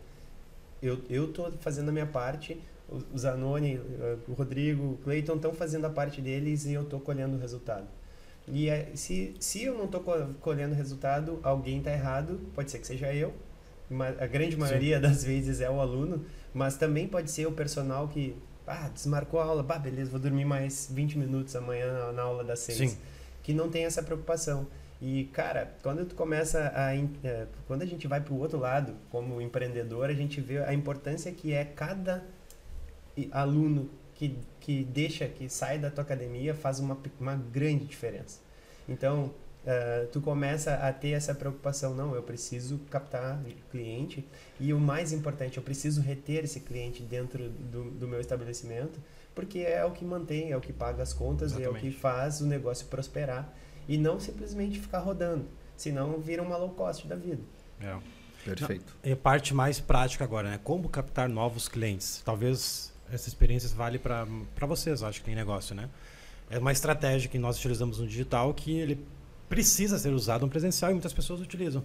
[0.81, 2.61] eu eu tô fazendo a minha parte,
[3.13, 3.81] o Zanoni,
[4.29, 7.87] o Rodrigo, o Cleiton estão fazendo a parte deles e eu estou colhendo o resultado.
[8.47, 10.03] E é, se, se eu não estou
[10.41, 13.33] colhendo resultado, alguém está errado, pode ser que seja eu,
[14.19, 15.03] a grande maioria Sim.
[15.03, 19.45] das vezes é o aluno, mas também pode ser o personal que ah, desmarcou a
[19.45, 22.99] aula, bah, beleza, vou dormir mais 20 minutos amanhã na, aula das 6.
[23.43, 24.67] Que não tem essa preocupação.
[25.03, 26.97] E, cara, quando tu começa a.
[26.97, 30.73] É, quando a gente vai para o outro lado, como empreendedor, a gente vê a
[30.73, 32.25] importância que é cada
[33.33, 38.41] aluno que, que deixa, que sai da tua academia, faz uma, uma grande diferença.
[38.89, 44.27] Então, uh, tu começa a ter essa preocupação, não, eu preciso captar cliente
[44.61, 49.01] e o mais importante, eu preciso reter esse cliente dentro do, do meu estabelecimento,
[49.35, 51.85] porque é o que mantém, é o que paga as contas Exatamente.
[51.85, 53.53] e é o que faz o negócio prosperar
[53.89, 55.47] e não simplesmente ficar rodando,
[55.77, 57.43] senão vira uma low cost da vida.
[57.81, 57.97] É.
[58.45, 58.95] Perfeito.
[59.03, 60.61] E a parte mais prática agora, né?
[60.63, 62.21] Como captar novos clientes?
[62.23, 64.27] Talvez essa experiência vale para
[64.67, 65.89] vocês, acho que tem negócio, né?
[66.51, 69.05] É uma estratégia que nós utilizamos no digital que ele
[69.49, 71.83] precisa ser usado no presencial e muitas pessoas utilizam.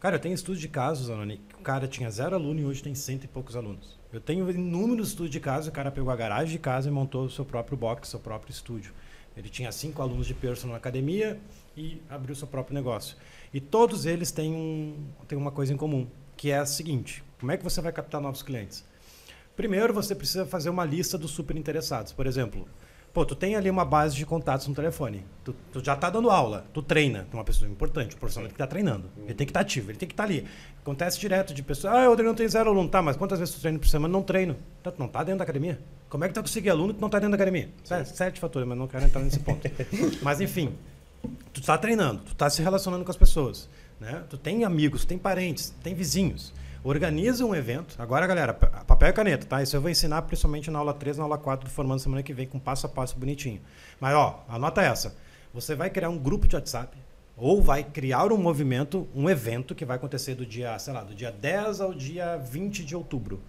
[0.00, 2.82] Cara, eu tenho estudos de casos, Anoni, que o cara tinha zero aluno e hoje
[2.82, 3.98] tem cento e poucos alunos.
[4.12, 7.24] Eu tenho inúmeros estudos de casos, o cara pegou a garagem de casa e montou
[7.24, 8.92] o seu próprio box, seu próprio estúdio.
[9.36, 11.38] Ele tinha cinco alunos de personal na academia
[11.76, 13.16] e abriu seu próprio negócio.
[13.52, 14.94] E todos eles têm, um,
[15.26, 18.20] têm uma coisa em comum, que é a seguinte: como é que você vai captar
[18.20, 18.84] novos clientes?
[19.58, 22.12] Primeiro, você precisa fazer uma lista dos super interessados.
[22.12, 22.64] Por exemplo,
[23.12, 25.24] Pô, tu tem ali uma base de contatos no telefone.
[25.42, 27.26] Tu, tu já tá dando aula, tu treina.
[27.28, 29.10] Tu é uma pessoa importante, o profissional tem que estar tá treinando.
[29.24, 30.46] Ele tem que estar tá ativo, ele tem que estar tá ali.
[30.80, 32.88] Acontece direto de pessoas, ah, eu não tenho zero aluno.
[32.88, 34.12] Tá, mas quantas vezes tu treina por semana?
[34.12, 34.54] Não treino.
[34.84, 35.80] Tá, tu não tá dentro da academia.
[36.08, 37.68] Como é que tu vai conseguir aluno que não tá dentro da academia?
[37.82, 39.68] Sete, sete fatores, mas não quero entrar nesse ponto.
[40.22, 40.72] mas enfim,
[41.52, 43.68] tu tá treinando, tu tá se relacionando com as pessoas.
[43.98, 44.22] Né?
[44.30, 46.52] Tu tem amigos, tem parentes, tem vizinhos.
[46.84, 47.96] Organiza um evento.
[47.98, 49.62] Agora, galera, papel e caneta, tá?
[49.62, 52.32] Isso eu vou ensinar principalmente na aula 3, na aula 4 do Formando semana que
[52.32, 53.60] vem, com passo a passo bonitinho.
[54.00, 55.16] Mas, ó, anota essa.
[55.52, 56.96] Você vai criar um grupo de WhatsApp
[57.36, 61.14] ou vai criar um movimento, um evento que vai acontecer do dia, sei lá, do
[61.14, 63.40] dia 10 ao dia 20 de outubro.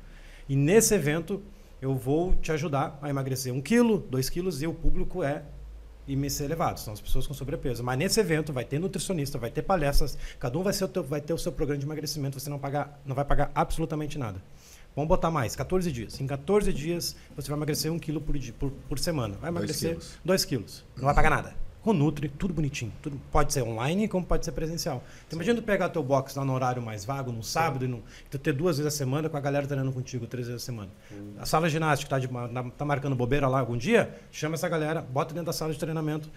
[0.47, 1.41] E nesse evento
[1.81, 5.43] eu vou te ajudar a emagrecer um quilo, dois quilos e o público é
[6.11, 7.83] IMC elevado, são as pessoas com sobrepeso.
[7.83, 11.21] Mas nesse evento vai ter nutricionista, vai ter palestras, cada um vai, ser teu, vai
[11.21, 14.41] ter o seu programa de emagrecimento, você não, pagar, não vai pagar absolutamente nada.
[14.95, 16.19] Vamos botar mais, 14 dias.
[16.19, 19.35] Em 14 dias você vai emagrecer um quilo por, dia, por, por semana.
[19.39, 20.45] Vai emagrecer 2 quilos.
[20.45, 20.85] quilos.
[20.97, 22.91] Não vai pagar nada com Nutri, tudo bonitinho.
[23.01, 25.03] Tudo, pode ser online como pode ser presencial.
[25.25, 28.01] Então, imagina tu pegar teu box lá no horário mais vago, no sábado, Sim.
[28.25, 30.65] e tu ter duas vezes a semana com a galera treinando contigo, três vezes a
[30.65, 30.89] semana.
[31.11, 31.33] Hum.
[31.39, 32.27] A sala ginástica tá, de,
[32.71, 36.29] tá marcando bobeira lá algum dia, chama essa galera, bota dentro da sala de treinamento.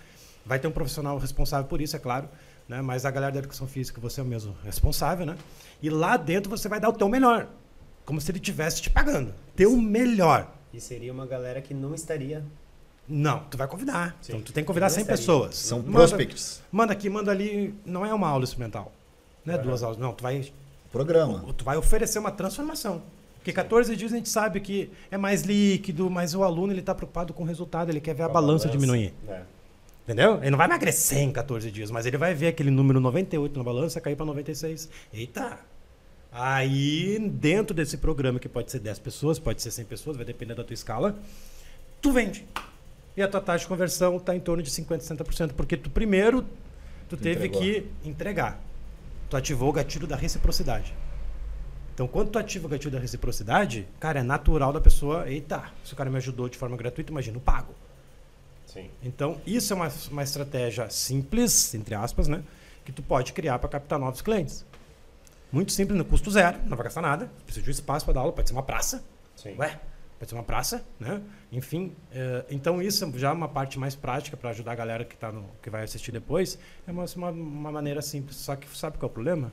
[0.44, 2.28] Vai ter um profissional responsável por isso, é claro.
[2.68, 2.81] Né?
[2.81, 5.37] Mas a galera da educação física, você é o mesmo responsável, né?
[5.81, 7.48] E lá dentro você vai dar o teu melhor.
[8.05, 9.33] Como se ele estivesse te pagando.
[9.55, 10.52] Teu melhor.
[10.72, 12.44] E seria uma galera que não estaria
[13.08, 14.16] não, tu vai convidar.
[14.20, 14.32] Sim.
[14.32, 15.56] Então tu tem que convidar 100 pessoas.
[15.56, 16.62] São manda, prospects.
[16.70, 17.74] Manda aqui, manda ali.
[17.84, 18.92] Não é uma aula experimental.
[19.44, 19.98] Não é duas aulas.
[19.98, 20.52] Não, tu vai.
[20.90, 21.44] Programa.
[21.56, 23.02] Tu vai oferecer uma transformação.
[23.36, 26.94] Porque 14 dias a gente sabe que é mais líquido, mas o aluno ele está
[26.94, 29.12] preocupado com o resultado, ele quer ver a balança, balança, diminuir.
[29.26, 29.42] É.
[30.04, 30.38] Entendeu?
[30.40, 33.64] Ele não vai emagrecer em 14 dias, mas ele vai ver aquele número 98 na
[33.64, 34.88] balança cair para 96.
[35.12, 35.58] Eita!
[36.30, 40.54] Aí, dentro desse programa, que pode ser 10 pessoas, pode ser 100 pessoas, vai depender
[40.54, 41.18] da tua escala,
[42.00, 42.46] tu vende
[43.16, 46.46] e a tua taxa de conversão está em torno de 50%, 60%, porque tu primeiro
[47.09, 47.61] tu teve Entregou.
[47.61, 48.61] que entregar.
[49.29, 50.94] Tu ativou o gatilho da reciprocidade.
[51.94, 55.92] Então, quando tu ativa o gatilho da reciprocidade, cara, é natural da pessoa, eita, se
[55.92, 57.75] o cara me ajudou de forma gratuita, imagina, eu pago.
[58.66, 58.88] Sim.
[59.03, 62.42] Então, isso é uma, uma estratégia simples, entre aspas, né?
[62.85, 64.64] Que tu pode criar para captar novos clientes.
[65.51, 67.31] Muito simples, no custo zero, não vai gastar nada.
[67.44, 69.05] Precisa de um espaço para dar aula, pode ser uma praça.
[69.37, 69.55] Sim.
[69.59, 69.79] Ué,
[70.22, 71.20] pode ser uma praça, né?
[71.50, 75.16] Enfim, é, então isso já é uma parte mais prática para ajudar a galera que,
[75.16, 76.56] tá no, que vai assistir depois.
[76.87, 78.37] É uma, uma, uma maneira simples.
[78.37, 79.52] Só que sabe qual é o problema?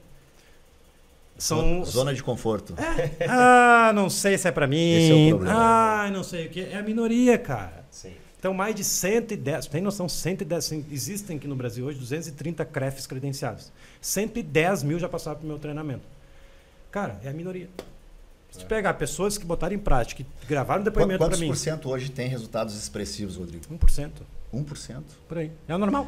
[1.40, 2.76] São zona de conforto.
[3.20, 3.26] É.
[3.28, 4.94] ah, não sei se é para mim.
[4.94, 5.60] Esse é o problema.
[5.60, 6.62] Ah, não sei o que.
[6.62, 7.84] É a minoria, cara.
[7.90, 8.14] Sim.
[8.38, 13.72] Então, mais de 110, tem noção, 110, existem aqui no Brasil hoje 230 CREFs credenciados.
[14.00, 16.06] 110 mil já passaram para o meu treinamento.
[16.92, 17.70] Cara, é a minoria.
[18.52, 21.48] Se pegar pessoas que botaram em prática, que gravaram depoimento para mim.
[21.48, 23.64] Quantos por cento hoje tem resultados expressivos, Rodrigo?
[23.72, 24.12] 1%.
[24.54, 25.04] 1%?
[25.28, 25.52] Por aí.
[25.68, 26.08] É o normal.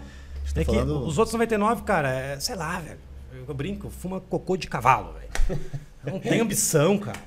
[0.54, 1.02] Tá é falando...
[1.02, 3.00] que os outros 99, cara, é, sei lá, velho.
[3.48, 5.62] Eu brinco, fuma cocô de cavalo, velho.
[6.04, 7.20] Não tem ambição, cara.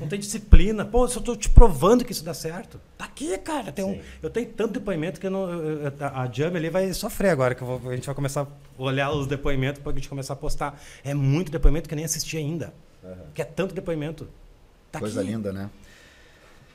[0.00, 0.84] Não tem disciplina.
[0.84, 2.80] Pô, eu só tô te provando que isso dá certo.
[2.96, 3.70] Tá aqui, cara.
[3.70, 7.54] Tem um, eu tenho tanto depoimento que não, eu, a Jamie ali vai sofrer agora,
[7.54, 10.36] que vou, a gente vai começar a olhar os depoimentos para a gente começar a
[10.36, 10.80] postar.
[11.04, 12.72] É muito depoimento que eu nem assisti ainda.
[13.02, 13.14] Uhum.
[13.34, 14.26] Que é tanto depoimento.
[14.94, 15.30] Tá Coisa aqui.
[15.30, 15.68] linda, né?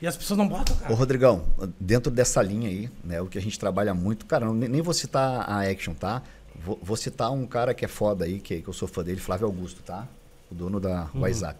[0.02, 0.92] E as pessoas não botam, cara.
[0.92, 1.46] Ô, Rodrigão,
[1.78, 4.92] dentro dessa linha aí, né, o que a gente trabalha muito, cara, não, nem vou
[4.92, 6.22] citar a Action, tá?
[6.54, 9.20] Vou, vou, citar um cara que é foda aí, que, que eu sou fã dele,
[9.20, 10.06] Flávio Augusto, tá?
[10.50, 11.22] O dono da uhum.
[11.22, 11.58] WhatsApp.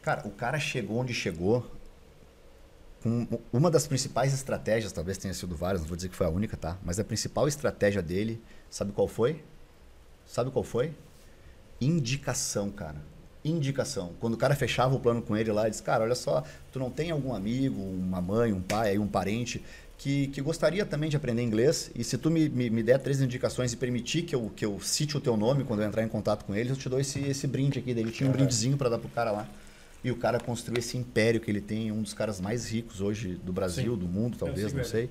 [0.00, 1.70] Cara, o cara chegou onde chegou
[3.02, 6.30] com uma das principais estratégias, talvez tenha sido várias, não vou dizer que foi a
[6.30, 6.78] única, tá?
[6.82, 9.44] Mas a principal estratégia dele, sabe qual foi?
[10.26, 10.94] Sabe qual foi?
[11.78, 13.13] Indicação, cara
[13.44, 14.12] indicação.
[14.20, 16.78] Quando o cara fechava o plano com ele lá, ele disse, cara, olha só, tu
[16.78, 19.62] não tem algum amigo, uma mãe, um pai, um parente
[19.98, 23.20] que, que gostaria também de aprender inglês e se tu me, me, me, der três
[23.20, 26.08] indicações e permitir que eu, que eu cite o teu nome quando eu entrar em
[26.08, 27.90] contato com eles, eu te dou esse, esse brinde aqui.
[27.90, 29.48] Ele tinha um brindezinho para dar pro cara lá.
[30.02, 33.40] E o cara construiu esse império que ele tem, um dos caras mais ricos hoje
[33.42, 33.98] do Brasil, Sim.
[33.98, 35.08] do mundo, talvez, não sei.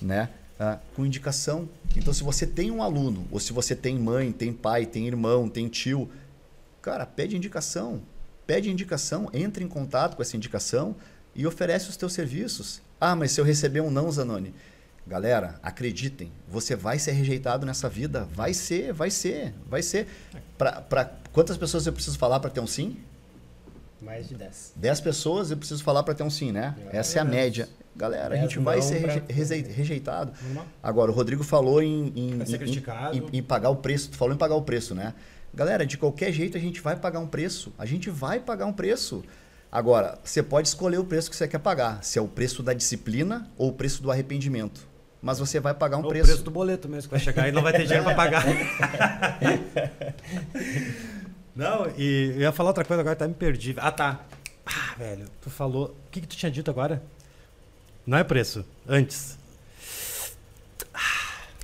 [0.00, 0.28] Né?
[0.60, 1.68] Ah, com indicação.
[1.96, 5.48] Então, se você tem um aluno, ou se você tem mãe, tem pai, tem irmão,
[5.48, 6.08] tem tio,
[6.82, 8.02] Cara, pede indicação.
[8.44, 10.96] Pede indicação, entre em contato com essa indicação
[11.34, 12.82] e oferece os teus serviços.
[13.00, 14.52] Ah, mas se eu receber um não, Zanoni.
[15.06, 18.28] Galera, acreditem, você vai ser rejeitado nessa vida.
[18.32, 20.06] Vai ser, vai ser, vai ser.
[20.58, 22.98] Para quantas pessoas eu preciso falar para ter um sim?
[24.00, 24.74] Mais de 10.
[24.76, 26.74] 10 pessoas eu preciso falar para ter um sim, né?
[26.92, 27.68] Essa é a média.
[27.94, 30.32] Galera, a gente vai ser rejeitado.
[30.82, 34.10] Agora, o Rodrigo falou em, em, em, em, em pagar o preço.
[34.10, 35.14] Tu falou em pagar o preço, né?
[35.54, 37.72] Galera, de qualquer jeito a gente vai pagar um preço.
[37.78, 39.22] A gente vai pagar um preço.
[39.70, 42.72] Agora, você pode escolher o preço que você quer pagar, se é o preço da
[42.72, 44.86] disciplina ou o preço do arrependimento.
[45.20, 46.24] Mas você vai pagar um ou preço.
[46.24, 48.44] O preço do boleto mesmo, que vai chegar e não vai ter dinheiro para pagar.
[51.54, 53.74] não, e eu ia falar outra coisa agora, tá me perdi.
[53.78, 54.20] Ah, tá.
[54.66, 55.96] Ah, velho, tu falou.
[56.06, 57.02] O que, que tu tinha dito agora?
[58.06, 59.38] Não é preço, antes.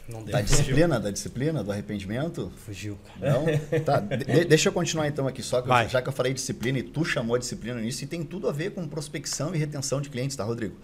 [0.09, 0.33] Não deu.
[0.33, 2.51] Da disciplina, da disciplina, do arrependimento?
[2.65, 2.99] Fugiu.
[3.21, 3.45] Não?
[3.85, 6.79] Tá, de, deixa eu continuar então aqui, só que eu, já que eu falei disciplina
[6.79, 10.01] e tu chamou a disciplina nisso, e tem tudo a ver com prospecção e retenção
[10.01, 10.77] de clientes, tá, Rodrigo?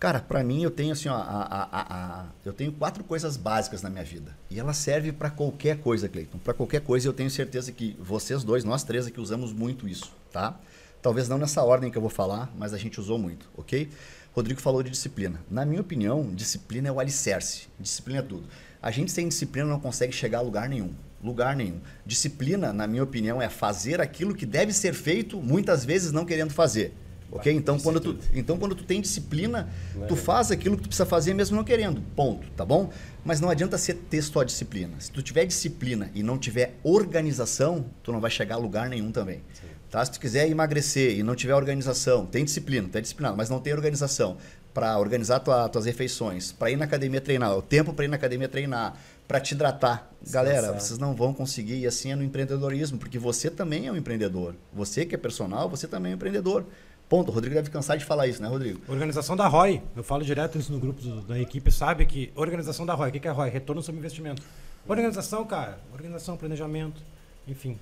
[0.00, 3.80] Cara, para mim eu tenho assim, ó, a, a, a, eu tenho quatro coisas básicas
[3.80, 4.36] na minha vida.
[4.50, 6.38] E ela serve para qualquer coisa, Cleiton.
[6.38, 10.12] Para qualquer coisa eu tenho certeza que vocês dois, nós três aqui usamos muito isso,
[10.32, 10.58] tá?
[11.04, 13.90] Talvez não nessa ordem que eu vou falar, mas a gente usou muito, ok?
[14.32, 15.38] Rodrigo falou de disciplina.
[15.50, 17.68] Na minha opinião, disciplina é o alicerce.
[17.78, 18.48] Disciplina é tudo.
[18.80, 20.94] A gente sem disciplina não consegue chegar a lugar nenhum.
[21.22, 21.78] Lugar nenhum.
[22.06, 26.54] Disciplina, na minha opinião, é fazer aquilo que deve ser feito, muitas vezes não querendo
[26.54, 26.94] fazer.
[27.30, 27.52] Ok?
[27.52, 29.68] Então quando, tu, então, quando tu tem disciplina,
[30.08, 32.00] tu faz aquilo que tu precisa fazer mesmo não querendo.
[32.16, 32.50] Ponto.
[32.52, 32.90] Tá bom?
[33.22, 34.94] Mas não adianta ser ter só disciplina.
[34.98, 39.12] Se tu tiver disciplina e não tiver organização, tu não vai chegar a lugar nenhum
[39.12, 39.42] também.
[39.52, 39.73] Sim.
[39.94, 40.04] Tá?
[40.04, 43.60] Se tu quiser emagrecer e não tiver organização, tem disciplina, tu é disciplinado, mas não
[43.60, 44.36] tem organização
[44.74, 48.16] para organizar tua, tuas refeições, para ir na academia treinar, o tempo para ir na
[48.16, 48.96] academia treinar,
[49.28, 50.10] para te hidratar.
[50.28, 53.96] Galera, vocês não vão conseguir, e assim é no empreendedorismo, porque você também é um
[53.96, 54.56] empreendedor.
[54.72, 56.66] Você que é personal, você também é um empreendedor.
[57.08, 57.30] Ponto.
[57.30, 58.80] O Rodrigo deve cansar de falar isso, né, Rodrigo?
[58.88, 59.80] Organização da ROI.
[59.94, 63.10] Eu falo direto isso no grupo do, da equipe, sabe que organização da ROI.
[63.10, 63.48] O que é ROI?
[63.48, 64.42] Retorno sobre investimento.
[64.88, 65.78] Organização, cara.
[65.92, 67.00] Organização, planejamento,
[67.46, 67.78] enfim.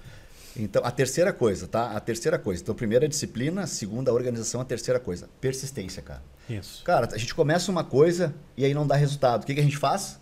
[0.56, 1.92] Então, a terceira coisa, tá?
[1.92, 2.62] A terceira coisa.
[2.62, 6.22] Então, primeira disciplina, segunda organização, a terceira coisa, persistência, cara.
[6.48, 6.84] Isso.
[6.84, 9.42] Cara, a gente começa uma coisa e aí não dá resultado.
[9.42, 10.18] O que, que a gente faz?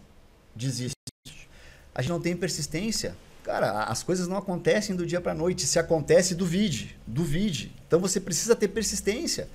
[0.54, 0.94] Desiste.
[1.94, 3.16] A gente não tem persistência.
[3.42, 5.66] Cara, as coisas não acontecem do dia para noite.
[5.66, 6.96] Se acontece, duvide.
[7.06, 7.72] Duvide.
[7.86, 9.48] Então você precisa ter persistência.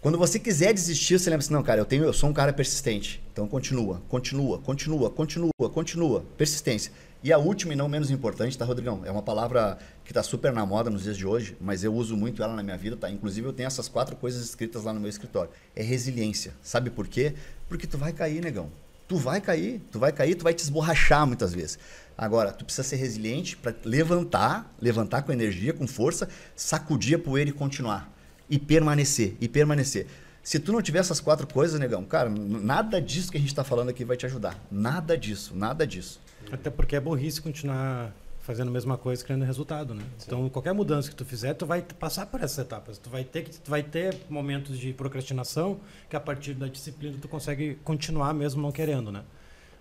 [0.00, 2.52] Quando você quiser desistir, você lembra assim, não, cara, eu tenho, eu sou um cara
[2.52, 3.22] persistente.
[3.32, 6.92] Então continua, continua, continua, continua, continua, persistência.
[7.22, 9.00] E a última e não menos importante, tá, Rodrigão?
[9.06, 12.16] É uma palavra que está super na moda nos dias de hoje, mas eu uso
[12.16, 13.10] muito ela na minha vida, tá?
[13.10, 15.50] Inclusive eu tenho essas quatro coisas escritas lá no meu escritório.
[15.74, 16.52] É resiliência.
[16.62, 17.34] Sabe por quê?
[17.68, 18.70] Porque tu vai cair, negão.
[19.08, 21.78] Tu vai cair, tu vai cair, tu vai te esborrachar muitas vezes.
[22.16, 27.50] Agora, tu precisa ser resiliente para levantar, levantar com energia, com força, sacudir a poeira
[27.50, 28.10] e continuar.
[28.48, 30.06] E permanecer, e permanecer.
[30.42, 33.64] Se tu não tiver essas quatro coisas, negão, cara, nada disso que a gente está
[33.64, 34.62] falando aqui vai te ajudar.
[34.70, 36.20] Nada disso, nada disso.
[36.52, 40.02] Até porque é burrice continuar fazendo a mesma coisa, criando resultado, né?
[40.18, 40.24] Sim.
[40.26, 42.98] Então, qualquer mudança que tu fizer, tu vai passar por essas etapas.
[42.98, 45.80] Tu vai ter que tu vai ter momentos de procrastinação
[46.10, 49.22] que a partir da disciplina tu consegue continuar mesmo não querendo, né?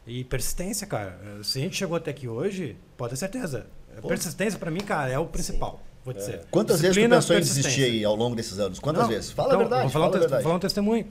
[0.08, 1.20] E persistência, cara.
[1.44, 3.68] Se a gente chegou até aqui hoje, pode ter certeza.
[4.02, 4.08] Pô.
[4.08, 5.82] Persistência para mim, cara, é o principal.
[5.84, 5.94] Sim.
[6.06, 6.36] Vou dizer.
[6.36, 6.42] É.
[6.50, 8.80] Quantas Disciplina, vezes tu pensou em desistir aí ao longo desses anos?
[8.80, 9.32] Quantas não, vezes?
[9.32, 9.82] Fala então, a verdade.
[9.84, 10.44] Vou falar, fala um, verdade.
[10.44, 11.08] falar um testemunho.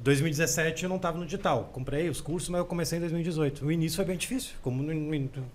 [0.00, 1.70] 2017 eu não estava no digital.
[1.72, 3.64] Comprei os cursos, mas eu comecei em 2018.
[3.64, 4.82] O início foi bem difícil, como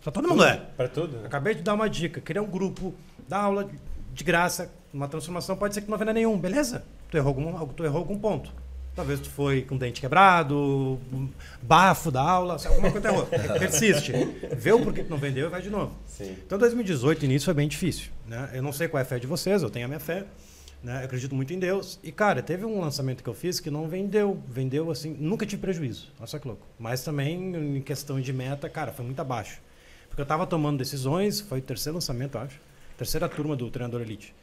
[0.02, 0.58] para todo mundo é.
[0.76, 1.18] Para tudo.
[1.18, 1.26] Né?
[1.26, 2.94] Acabei de dar uma dica, criar um grupo,
[3.28, 3.70] dar aula
[4.14, 6.84] de graça, uma transformação pode ser que não venha nenhum, beleza?
[7.10, 8.52] Tu errou algum, tu errou algum ponto.
[8.96, 11.00] Talvez tu foi com dente quebrado,
[11.64, 13.26] bafo da aula, alguma coisa errou.
[13.58, 14.12] Persiste.
[14.56, 15.96] Vê o porquê que não vendeu e vai de novo.
[16.06, 16.36] Sim.
[16.46, 18.12] Então 2018, início foi bem difícil.
[18.28, 18.52] Né?
[18.54, 20.26] Eu não sei qual é a fé de vocês, eu tenho a minha fé.
[20.84, 21.02] Né?
[21.02, 21.98] Eu acredito muito em Deus.
[22.04, 24.44] E, cara, teve um lançamento que eu fiz que não vendeu.
[24.48, 26.12] Vendeu, assim, nunca tive prejuízo.
[26.26, 26.68] Só que louco.
[26.78, 29.62] Mas também, em questão de meta, cara, foi muito abaixo.
[30.10, 32.60] Porque eu tava tomando decisões, foi o terceiro lançamento, eu acho.
[32.98, 34.36] Terceira turma do Treinador Elite.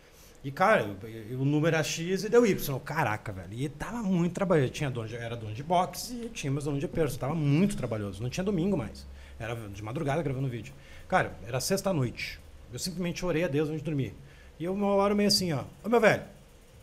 [0.42, 0.96] E, cara,
[1.38, 2.80] o número era X e deu Y.
[2.80, 3.52] Caraca, velho.
[3.52, 4.72] E tava muito trabalhoso.
[4.72, 7.18] Tinha dono de, era dono de boxe e tinha meus donos de perso.
[7.18, 8.22] Tava muito trabalhoso.
[8.22, 9.06] Não tinha domingo mais.
[9.38, 10.72] Era de madrugada gravando vídeo.
[11.06, 12.40] Cara, era sexta-noite.
[12.72, 14.14] Eu simplesmente orei a Deus antes de dormir.
[14.60, 15.64] E eu uma hora meio assim, ó.
[15.82, 16.22] Ô meu velho,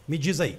[0.07, 0.57] me diz aí.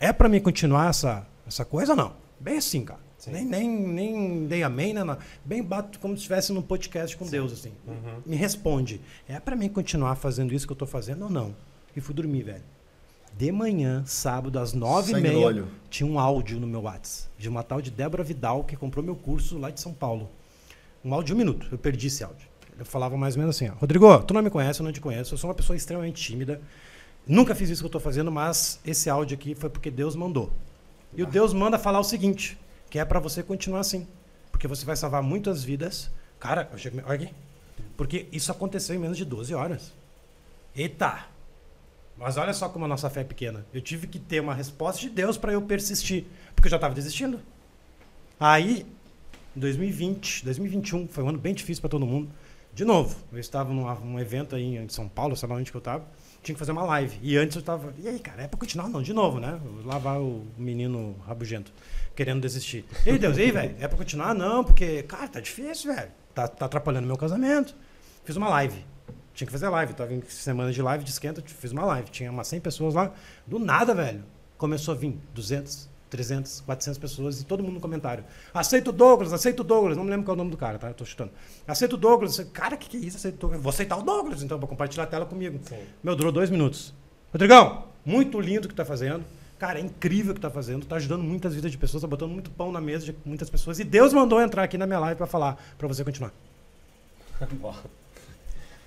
[0.00, 2.12] É para mim continuar essa, essa coisa ou não?
[2.40, 2.98] Bem assim, cara.
[3.28, 5.04] Nem, nem, nem dei amém, né?
[5.04, 5.16] Não.
[5.44, 7.30] Bem bato como se estivesse num podcast com Sim.
[7.30, 7.72] Deus, assim.
[7.86, 8.20] Uhum.
[8.26, 9.00] Me responde.
[9.28, 11.54] É para mim continuar fazendo isso que eu tô fazendo ou não?
[11.94, 12.64] E fui dormir, velho.
[13.38, 17.62] De manhã, sábado, às nove e meia, tinha um áudio no meu WhatsApp de uma
[17.62, 20.28] tal de Débora Vidal que comprou meu curso lá de São Paulo.
[21.04, 21.68] Um áudio de um minuto.
[21.70, 22.48] Eu perdi esse áudio.
[22.78, 25.00] Eu falava mais ou menos assim, ó, Rodrigo, tu não me conhece, eu não te
[25.00, 26.60] conheço, eu sou uma pessoa extremamente tímida.
[27.26, 30.52] Nunca fiz isso que eu estou fazendo, mas esse áudio aqui foi porque Deus mandou.
[31.16, 32.58] E o Deus manda falar o seguinte,
[32.90, 34.06] que é para você continuar assim.
[34.50, 36.10] Porque você vai salvar muitas vidas.
[36.38, 37.34] Cara, eu chego, olha aqui.
[37.96, 39.92] Porque isso aconteceu em menos de 12 horas.
[40.74, 41.26] Eita!
[42.16, 43.64] Mas olha só como a nossa fé é pequena.
[43.72, 46.24] Eu tive que ter uma resposta de Deus para eu persistir.
[46.54, 47.40] Porque eu já estava desistindo.
[48.38, 48.86] Aí,
[49.56, 52.28] em 2020, 2021, foi um ano bem difícil para todo mundo.
[52.74, 55.78] De novo, eu estava num, evento aí em São Paulo, sei lá onde que eu
[55.78, 56.04] estava,
[56.42, 57.20] tinha que fazer uma live.
[57.22, 58.88] E antes eu estava, e aí, cara, é para continuar?
[58.88, 59.60] Não, de novo, né?
[59.84, 61.72] Lavar o menino rabugento,
[62.16, 62.84] querendo desistir.
[63.06, 64.34] E aí, Deus, aí, velho, é para continuar?
[64.34, 66.10] Não, porque, cara, tá difícil, velho.
[66.34, 67.76] Tá, tá atrapalhando meu casamento.
[68.24, 68.84] Fiz uma live.
[69.32, 69.94] Tinha que fazer live.
[69.94, 72.10] Tava em semana de live de esquenta, fiz uma live.
[72.10, 73.12] Tinha umas 100 pessoas lá.
[73.46, 74.24] Do nada, velho,
[74.58, 78.24] começou a vir 200, 300, 400 pessoas e todo mundo no comentário.
[78.52, 79.96] Aceito o Douglas, aceito o Douglas.
[79.96, 80.86] Não me lembro qual é o nome do cara, tá?
[80.86, 81.32] Eu tô chutando.
[81.66, 82.38] Aceito o Douglas.
[82.52, 83.16] Cara, o que, que é isso?
[83.16, 83.60] Aceito o Douglas.
[83.60, 85.58] Vou aceitar o Douglas, então, vou compartilhar a tela comigo.
[85.64, 85.82] Sim.
[86.04, 86.94] Meu, durou dois minutos.
[87.32, 89.24] Rodrigão, muito lindo o que tá fazendo.
[89.58, 90.86] Cara, é incrível o que tá fazendo.
[90.86, 93.80] Tá ajudando muitas vidas de pessoas, tá botando muito pão na mesa de muitas pessoas.
[93.80, 96.32] E Deus mandou entrar aqui na minha live para falar, para você continuar.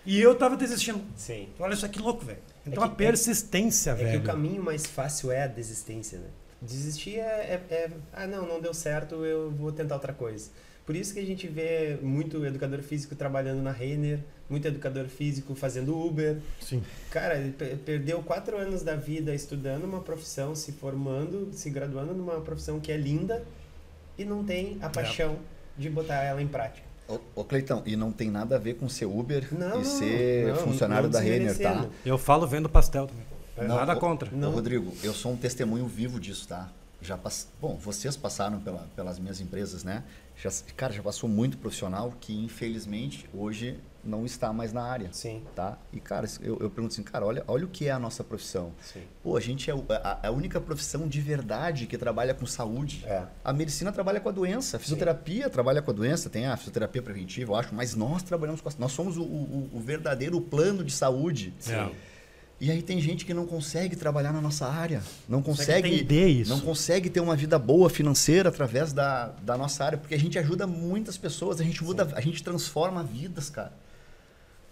[0.06, 1.02] e eu tava desistindo.
[1.18, 1.50] Sim.
[1.60, 2.40] Olha só que louco, velho.
[2.66, 4.08] É então é que, a persistência, é, velho.
[4.08, 6.28] É que o caminho mais fácil é a desistência, né?
[6.62, 10.50] Desistir é, é, é, ah não, não deu certo, eu vou tentar outra coisa.
[10.88, 15.54] Por isso que a gente vê muito educador físico trabalhando na Renner, muito educador físico
[15.54, 16.38] fazendo Uber.
[16.62, 16.82] Sim.
[17.12, 17.52] Cara, ele
[17.86, 22.92] perdeu quatro anos da vida estudando uma profissão, se formando, se graduando numa profissão que
[22.92, 23.44] é linda
[24.18, 25.82] e não tem a paixão é.
[25.82, 26.88] de botar ela em prática.
[27.08, 30.48] Ô, ô Cleitão, e não tem nada a ver com ser Uber não, e ser
[30.48, 31.86] não, funcionário não da Renner, tá?
[32.06, 33.26] Eu falo vendo pastel também.
[33.58, 34.30] Não, Nada contra.
[34.32, 34.52] Não.
[34.52, 36.70] Rodrigo, eu sou um testemunho vivo disso, tá?
[37.02, 37.48] Já pass...
[37.62, 40.04] Bom, vocês passaram pela, pelas minhas empresas, né?
[40.36, 45.10] Já, cara, já passou muito profissional que, infelizmente, hoje não está mais na área.
[45.12, 45.44] Sim.
[45.54, 45.78] Tá?
[45.92, 48.72] E, cara, eu, eu pergunto assim, cara, olha, olha o que é a nossa profissão.
[48.82, 49.02] Sim.
[49.22, 53.04] Pô, a gente é a, a única profissão de verdade que trabalha com saúde.
[53.06, 53.24] É.
[53.44, 55.50] A medicina trabalha com a doença, a fisioterapia Sim.
[55.50, 58.72] trabalha com a doença, tem a fisioterapia preventiva, eu acho, mas nós trabalhamos com a,
[58.80, 61.54] Nós somos o, o, o verdadeiro plano de saúde.
[61.60, 61.74] Sim.
[61.74, 61.92] É.
[62.60, 65.90] E aí tem gente que não consegue trabalhar na nossa área, não consegue,
[66.42, 66.50] isso.
[66.50, 70.40] não consegue ter uma vida boa financeira através da, da nossa área, porque a gente
[70.40, 73.74] ajuda muitas pessoas, a gente muda, a gente transforma vidas, cara.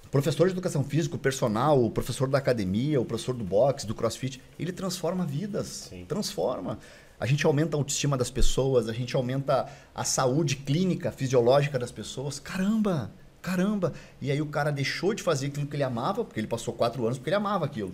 [0.10, 3.94] professor de educação física, o personal, o professor da academia, o professor do boxe, do
[3.94, 6.06] crossfit, ele transforma vidas, Sim.
[6.06, 6.80] transforma.
[7.20, 11.92] A gente aumenta a autoestima das pessoas, a gente aumenta a saúde clínica, fisiológica das
[11.92, 12.40] pessoas.
[12.40, 13.12] Caramba!
[13.46, 13.94] Caramba!
[14.20, 17.06] E aí o cara deixou de fazer aquilo que ele amava, porque ele passou quatro
[17.06, 17.94] anos porque ele amava aquilo.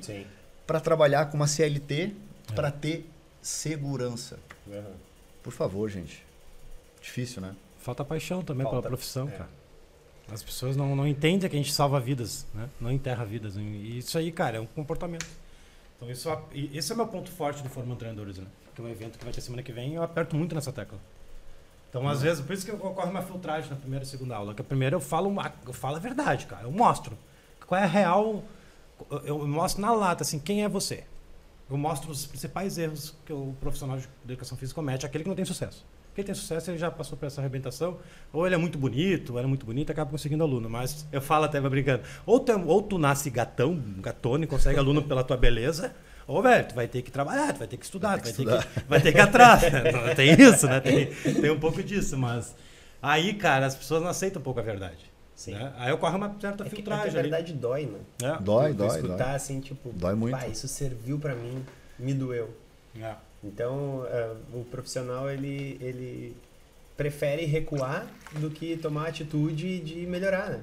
[0.66, 2.16] Para trabalhar com uma CLT,
[2.50, 2.54] é.
[2.54, 3.06] para ter
[3.42, 4.40] segurança.
[4.66, 4.94] Uhum.
[5.44, 6.26] Por favor, gente.
[7.02, 7.54] Difícil, né?
[7.80, 8.78] Falta paixão também Falta.
[8.78, 9.32] pela profissão, é.
[9.32, 9.50] cara.
[10.32, 12.70] As pessoas não, não entendem que a gente salva vidas, né?
[12.80, 13.58] Não enterra vidas.
[13.58, 15.28] E isso aí, cara, é um comportamento.
[15.98, 16.30] Então, isso,
[16.74, 18.48] esse é o meu ponto forte do Formando Treinadores, né?
[18.74, 20.72] Que é um evento que vai ter semana que vem e eu aperto muito nessa
[20.72, 20.98] tecla.
[21.92, 24.56] Então, às vezes, por isso que ocorre uma filtragem na primeira e segunda aula.
[24.56, 25.36] Que a primeira eu falo,
[25.68, 26.64] eu falo a verdade, cara.
[26.64, 27.18] Eu mostro.
[27.68, 28.46] Qual é a real.
[29.26, 31.04] Eu mostro na lata, assim, quem é você.
[31.70, 35.36] Eu mostro os principais erros que o profissional de educação física comete, aquele que não
[35.36, 35.86] tem sucesso.
[36.16, 37.98] Quem tem sucesso, ele já passou por essa arrebentação.
[38.32, 40.70] Ou ele é muito bonito, ou era é muito bonito, acaba conseguindo aluno.
[40.70, 42.04] Mas eu falo até brincando.
[42.26, 45.94] Ou tu, ou tu nasce gatão, gatone, consegue aluno pela tua beleza
[46.28, 48.46] Ô, velho, tu vai ter que trabalhar, tu vai ter que estudar, vai ter que,
[48.46, 49.62] vai ter que, vai ter que atrás.
[49.64, 50.16] Né?
[50.16, 50.80] Tem isso, né?
[50.80, 52.56] Tem, tem um pouco disso, mas.
[53.02, 55.12] Aí, cara, as pessoas não aceitam um pouco a verdade.
[55.36, 55.54] Sim.
[55.54, 55.74] Né?
[55.78, 57.12] Aí ocorre uma certa é filtragem.
[57.12, 57.60] Que, a verdade ali.
[57.60, 58.06] dói, mano.
[58.22, 58.42] É.
[58.42, 58.88] Dói, dói.
[58.88, 59.36] Escutar dói.
[59.36, 60.38] assim, tipo, dói muito.
[60.38, 61.66] Pá, isso serviu para mim,
[61.98, 62.54] me doeu.
[63.02, 63.16] É.
[63.44, 66.38] Então, uh, o profissional, ele, ele
[66.96, 70.62] prefere recuar do que tomar a atitude de melhorar, né?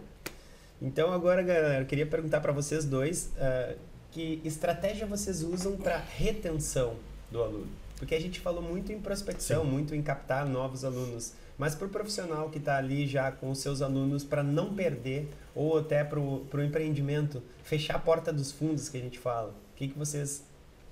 [0.81, 3.33] Então, agora, galera, eu queria perguntar para vocês dois.
[3.37, 3.77] Uh,
[4.13, 6.97] que estratégia vocês usam para retenção
[7.31, 7.69] do aluno?
[7.97, 9.71] Porque a gente falou muito em prospecção, Sim.
[9.71, 11.33] muito em captar novos alunos.
[11.59, 15.29] Mas para o profissional que está ali já com os seus alunos, para não perder,
[15.55, 19.77] ou até para o empreendimento, fechar a porta dos fundos que a gente fala, o
[19.77, 20.45] que, que vocês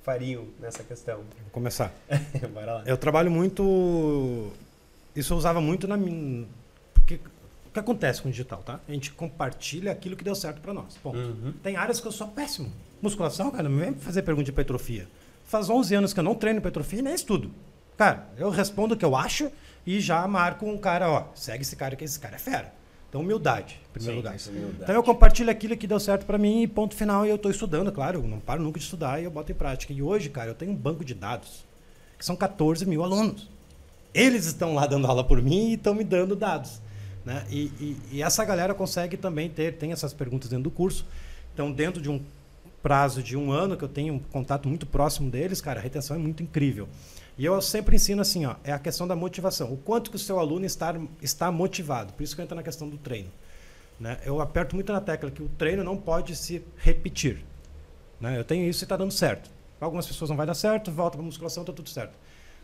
[0.02, 1.18] fariam nessa questão?
[1.18, 1.92] Vou começar.
[2.52, 2.82] Bora lá.
[2.84, 4.50] Eu trabalho muito.
[5.14, 6.46] Isso eu usava muito na minha.
[7.76, 8.80] Que acontece com o digital, tá?
[8.88, 10.96] A gente compartilha aquilo que deu certo para nós.
[10.96, 11.18] Ponto.
[11.18, 11.52] Uhum.
[11.62, 12.72] Tem áreas que eu sou péssimo.
[13.02, 15.06] Musculação, cara, não vem fazer pergunta de hipertrofia.
[15.44, 17.50] Faz 11 anos que eu não treino hipertrofia e nem estudo.
[17.94, 19.52] Cara, eu respondo o que eu acho
[19.86, 22.72] e já marco um cara, ó, segue esse cara que esse cara é fera.
[23.10, 24.38] Então, humildade, em primeiro Sim, lugar.
[24.48, 24.82] Humildade.
[24.82, 27.26] Então, eu compartilho aquilo que deu certo para mim e ponto final.
[27.26, 29.54] E eu estou estudando, claro, eu não paro nunca de estudar e eu boto em
[29.54, 29.92] prática.
[29.92, 31.66] E hoje, cara, eu tenho um banco de dados
[32.18, 33.50] que são 14 mil alunos.
[34.14, 36.85] Eles estão lá dando aula por mim e estão me dando dados.
[37.26, 37.44] Né?
[37.50, 41.04] E, e, e, essa galera consegue também ter, tem essas perguntas dentro do curso.
[41.52, 42.22] Então, dentro de um
[42.80, 46.14] prazo de um ano que eu tenho um contato muito próximo deles, cara, a retenção
[46.14, 46.88] é muito incrível.
[47.36, 49.72] E eu sempre ensino assim, ó, é a questão da motivação.
[49.72, 52.12] O quanto que o seu aluno está, está motivado.
[52.12, 53.28] Por isso que eu entro na questão do treino.
[53.98, 54.18] Né?
[54.24, 57.44] Eu aperto muito na tecla que o treino não pode se repetir.
[58.20, 58.38] Né?
[58.38, 59.50] Eu tenho isso e está dando certo.
[59.80, 62.16] Algumas pessoas não vai dar certo, volta para musculação, está tudo certo.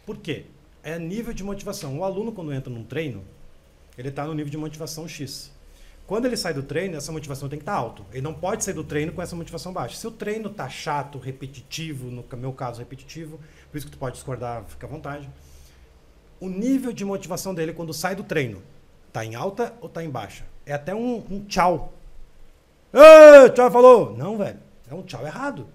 [0.07, 0.47] Por quê?
[0.85, 1.99] É nível de motivação.
[1.99, 3.23] O aluno, quando entra num treino,
[4.03, 5.51] ele está no nível de motivação X.
[6.07, 8.05] Quando ele sai do treino, essa motivação tem que estar tá alto.
[8.13, 9.97] Ele não pode sair do treino com essa motivação baixa.
[9.97, 13.39] Se o treino está chato, repetitivo, no meu caso repetitivo,
[13.71, 15.31] por isso que tu pode discordar, fica à vontade.
[16.41, 18.61] O nível de motivação dele quando sai do treino,
[19.07, 20.45] está em alta ou está em baixa?
[20.67, 21.93] É até um, um tchau.
[22.93, 24.17] Ei, tchau, falou.
[24.17, 24.59] Não, velho.
[24.91, 25.69] É um tchau errado.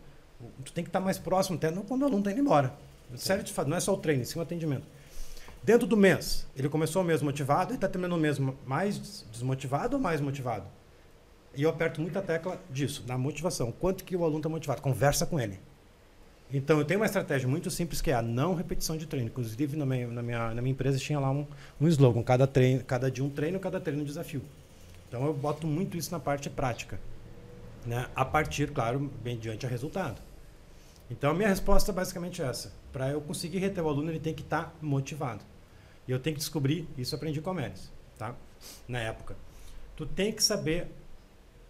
[0.66, 2.74] Tu tem que estar tá mais próximo, até quando o aluno está indo embora.
[3.16, 4.86] Sério, não é só o treino, sim o atendimento.
[5.64, 9.98] Dentro do mês, ele começou o mês motivado e está terminando o mês mais desmotivado
[9.98, 10.66] ou mais motivado?
[11.56, 13.72] E eu aperto muita tecla disso, na motivação.
[13.72, 14.82] Quanto que o aluno está motivado?
[14.82, 15.60] Conversa com ele.
[16.54, 19.28] Então, eu tenho uma estratégia muito simples que é a não repetição de treino.
[19.28, 21.46] Inclusive, na minha, na minha, na minha empresa tinha lá um,
[21.82, 24.42] um slogan: cada, treino, cada dia um treino, cada treino um desafio.
[25.10, 27.00] Então, eu boto muito isso na parte prática.
[27.86, 28.08] Né?
[28.16, 30.22] A partir, claro, bem diante a resultado.
[31.10, 32.74] Então, a minha resposta é basicamente essa.
[32.92, 35.44] Para eu conseguir reter o aluno, ele tem que estar tá motivado.
[36.08, 38.36] E eu tenho que descobrir, isso aprendi com a Melis, tá?
[38.88, 39.36] Na época.
[39.96, 40.88] Tu tem que saber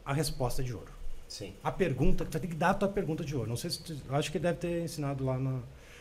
[0.06, 0.92] a resposta de ouro.
[1.28, 1.54] Sim.
[1.64, 3.50] A pergunta, tu tem que dar a tua pergunta de ouro.
[3.50, 5.60] Não sei se tu, acho que deve ter ensinado lá na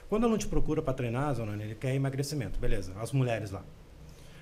[0.09, 2.93] Quando o aluno te procura para treinar, Zona, ele quer emagrecimento, beleza?
[3.01, 3.63] As mulheres lá.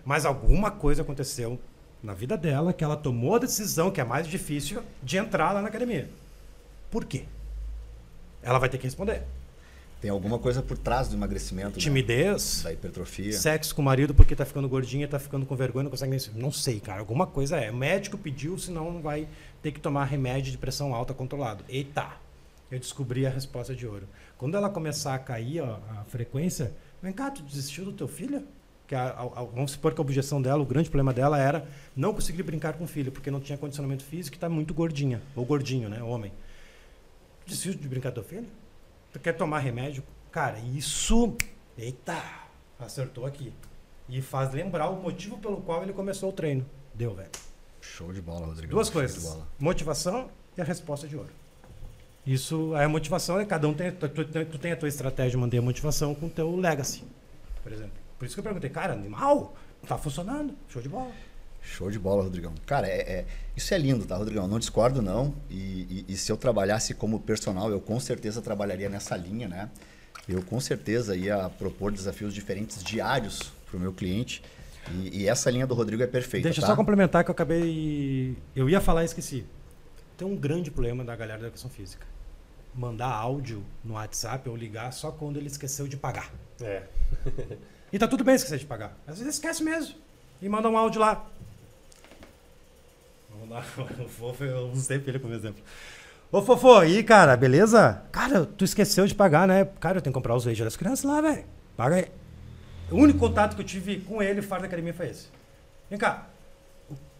[0.04, 1.58] Mas alguma coisa aconteceu
[2.02, 5.62] na vida dela que ela tomou a decisão, que é mais difícil, de entrar lá
[5.62, 6.10] na academia.
[6.90, 7.24] Por quê?
[8.44, 9.22] Ela vai ter que responder.
[10.00, 11.70] Tem alguma coisa por trás do emagrecimento.
[11.70, 11.78] Né?
[11.78, 12.58] Timidez.
[12.58, 12.64] Né?
[12.64, 13.32] Da hipertrofia.
[13.32, 16.20] Sexo com o marido porque tá ficando gordinha, tá ficando com vergonha, não consegue nem.
[16.34, 17.00] Não sei, cara.
[17.00, 17.70] Alguma coisa é.
[17.70, 19.26] O médico pediu, senão não vai
[19.62, 21.64] ter que tomar remédio de pressão alta controlado.
[21.70, 22.06] Eita!
[22.70, 24.06] Eu descobri a resposta de ouro.
[24.36, 26.72] Quando ela começar a cair ó, a frequência,
[27.02, 28.42] vem cá, tu desistiu do teu filho?
[28.86, 31.66] Que a, a, vamos supor que a objeção dela, o grande problema dela era
[31.96, 35.22] não conseguir brincar com o filho, porque não tinha condicionamento físico e está muito gordinha.
[35.34, 36.02] Ou gordinho, né?
[36.02, 36.30] Homem.
[37.46, 38.46] Desistiu de brincar teu filho?
[39.12, 40.02] Tu quer tomar remédio?
[40.30, 41.36] Cara, isso.
[41.76, 42.20] Eita!
[42.78, 43.52] Acertou aqui.
[44.08, 46.64] E faz lembrar o motivo pelo qual ele começou o treino.
[46.94, 47.30] Deu, velho.
[47.80, 48.72] Show de bola, Rodrigo.
[48.72, 51.30] Duas coisas: motivação e a resposta de ouro.
[52.26, 53.92] Isso é a motivação, é cada um tem.
[53.92, 57.04] Tu, tu, tu, tem a tua estratégia de manter a motivação com o teu legacy,
[57.62, 57.92] por exemplo.
[58.18, 59.54] Por isso que eu perguntei, cara, animal,
[59.86, 61.10] tá funcionando, show de bola.
[61.64, 62.52] Show de bola, Rodrigão.
[62.66, 64.46] Cara, é, é, isso é lindo, tá, Rodrigão?
[64.46, 65.34] Não discordo, não.
[65.50, 69.70] E, e, e, se eu trabalhasse como personal, eu com certeza trabalharia nessa linha, né?
[70.28, 74.42] Eu com certeza ia propor desafios diferentes diários para o meu cliente.
[74.92, 76.48] E, e, essa linha do Rodrigo é perfeita.
[76.48, 76.66] Deixa tá?
[76.66, 78.36] eu só complementar que eu acabei.
[78.54, 79.44] Eu ia falar e esqueci.
[80.16, 82.06] Tem um grande problema da galera da educação física.
[82.74, 86.30] Mandar áudio no WhatsApp ou ligar só quando ele esqueceu de pagar.
[86.60, 86.82] É.
[87.92, 88.96] e tá tudo bem esquecer de pagar.
[89.06, 89.94] Às vezes esquece mesmo.
[90.42, 91.26] E manda um áudio lá.
[94.04, 95.62] O Fofo, eu usei ele como exemplo.
[96.30, 98.02] Ô, Fofo, aí, cara, beleza?
[98.10, 99.64] Cara, tu esqueceu de pagar, né?
[99.80, 101.44] Cara, eu tenho que comprar os leite das crianças lá, velho.
[101.76, 102.06] Paga aí.
[102.90, 105.28] O único contato que eu tive com ele fora da academia foi esse.
[105.88, 106.28] Vem cá.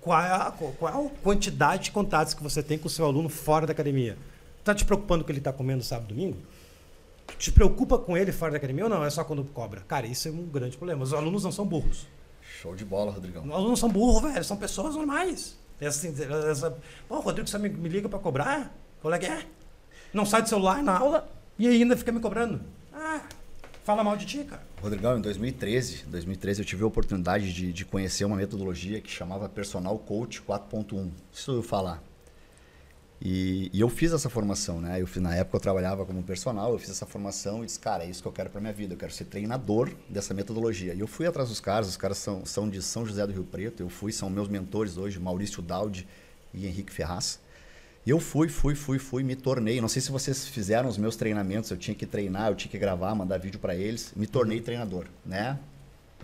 [0.00, 3.06] Qual é, a, qual é a quantidade de contatos que você tem com o seu
[3.06, 4.18] aluno fora da academia?
[4.62, 6.38] Tá te preocupando com ele tá comendo sábado e domingo?
[7.38, 9.04] Te preocupa com ele fora da academia ou não?
[9.04, 9.80] É só quando cobra?
[9.88, 11.02] Cara, isso é um grande problema.
[11.02, 12.06] Os alunos não são burros.
[12.60, 13.44] Show de bola, Rodrigão.
[13.44, 14.44] Os alunos não são burros, velho.
[14.44, 15.56] São pessoas normais.
[15.86, 16.08] Essa,
[16.50, 16.78] essa,
[17.08, 18.74] Pô, Rodrigo, você me, me liga para cobrar?
[19.00, 19.46] Qual é que é?
[20.12, 21.28] Não sai do celular na aula
[21.58, 22.60] e ainda fica me cobrando.
[22.92, 23.22] Ah,
[23.84, 24.62] fala mal de ti, cara.
[24.80, 29.48] Rodrigão, em 2013, 2013 eu tive a oportunidade de, de conhecer uma metodologia que chamava
[29.48, 31.10] Personal Coach 4.1.
[31.32, 32.02] Isso eu falar.
[33.24, 35.00] E, e, eu fiz essa formação, né?
[35.00, 38.04] Eu fiz, na época eu trabalhava como personal, eu fiz essa formação e disse, cara,
[38.04, 40.92] é isso que eu quero para minha vida, eu quero ser treinador dessa metodologia.
[40.92, 43.44] E eu fui atrás dos caras, os caras são, são de São José do Rio
[43.44, 46.06] Preto, eu fui, são meus mentores hoje, Maurício Daldi
[46.52, 47.40] e Henrique Ferraz.
[48.04, 49.80] E eu fui, fui, fui, fui, me tornei.
[49.80, 52.78] Não sei se vocês fizeram os meus treinamentos, eu tinha que treinar, eu tinha que
[52.78, 54.12] gravar, mandar vídeo para eles.
[54.14, 55.58] Me tornei treinador, né?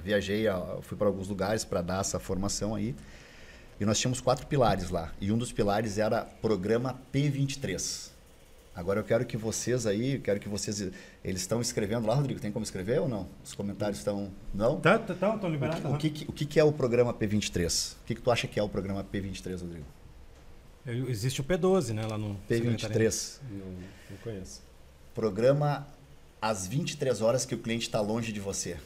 [0.04, 0.44] Viajei,
[0.82, 2.94] fui para alguns lugares para dar essa formação aí.
[3.80, 5.10] E nós tínhamos quatro pilares lá.
[5.18, 8.10] E um dos pilares era programa P23.
[8.74, 10.80] Agora eu quero que vocês aí, quero que vocês.
[11.24, 13.26] Eles estão escrevendo lá, Rodrigo, tem como escrever ou não?
[13.42, 14.30] Os comentários estão.
[14.54, 14.78] Não?
[14.80, 15.82] Tá, tá, tá, estão liberados.
[15.84, 17.94] O, que, o, que, o que é o programa P23?
[17.94, 19.86] O que, que tu acha que é o programa P23, Rodrigo?
[21.08, 22.06] Existe o P12, né?
[22.06, 22.38] Lá no.
[22.48, 23.38] P23.
[23.50, 23.66] Não,
[24.10, 24.62] não conheço.
[25.14, 25.86] Programa
[26.40, 28.76] às 23 horas que o cliente está longe de você.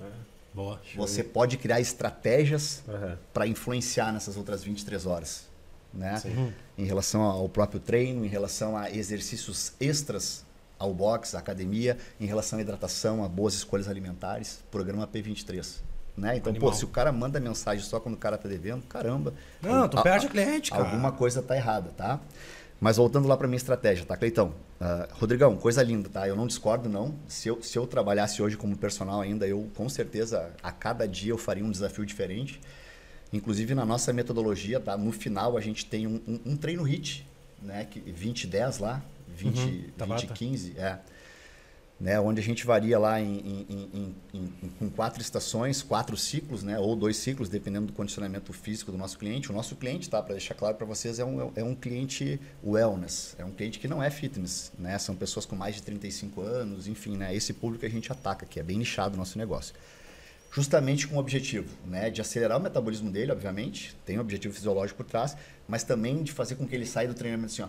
[0.00, 0.31] É.
[0.54, 0.80] Boa.
[0.96, 3.16] Você pode criar estratégias uhum.
[3.32, 5.46] para influenciar nessas outras 23 horas.
[5.92, 6.20] Né?
[6.24, 6.52] Uhum.
[6.78, 10.44] Em relação ao próprio treino, em relação a exercícios extras
[10.78, 15.80] ao box, à academia, em relação à hidratação, a boas escolhas alimentares, programa P23.
[16.16, 16.36] Né?
[16.36, 16.70] Então, Animal.
[16.70, 19.32] pô, se o cara manda mensagem só quando o cara tá devendo, caramba.
[19.62, 20.84] Não, tu perde cliente, cara.
[20.84, 22.20] Alguma coisa tá errada, tá?
[22.82, 24.48] Mas voltando lá para minha estratégia, tá, Cleitão?
[24.80, 26.26] Uh, Rodrigão, coisa linda, tá?
[26.26, 27.14] Eu não discordo, não.
[27.28, 31.30] Se eu, se eu trabalhasse hoje como personal ainda, eu com certeza a cada dia
[31.30, 32.60] eu faria um desafio diferente.
[33.32, 34.96] Inclusive na nossa metodologia, tá?
[34.96, 37.24] No final a gente tem um, um, um treino HIT,
[37.62, 37.86] né?
[38.04, 40.98] 20-10 lá, 20, uhum, 20 15, é
[42.02, 46.76] né, onde a gente varia lá em, em, em, com quatro estações, quatro ciclos, né,
[46.76, 49.52] ou dois ciclos, dependendo do condicionamento físico do nosso cliente.
[49.52, 53.36] O nosso cliente, tá, para deixar claro para vocês, é um, é um cliente wellness,
[53.38, 56.88] é um cliente que não é fitness, né, são pessoas com mais de 35 anos,
[56.88, 59.72] enfim, né, esse público que a gente ataca, que é bem nichado o nosso negócio.
[60.50, 65.04] Justamente com o objetivo né, de acelerar o metabolismo dele, obviamente, tem um objetivo fisiológico
[65.04, 65.36] por trás,
[65.68, 67.68] mas também de fazer com que ele saia do treinamento assim, ó,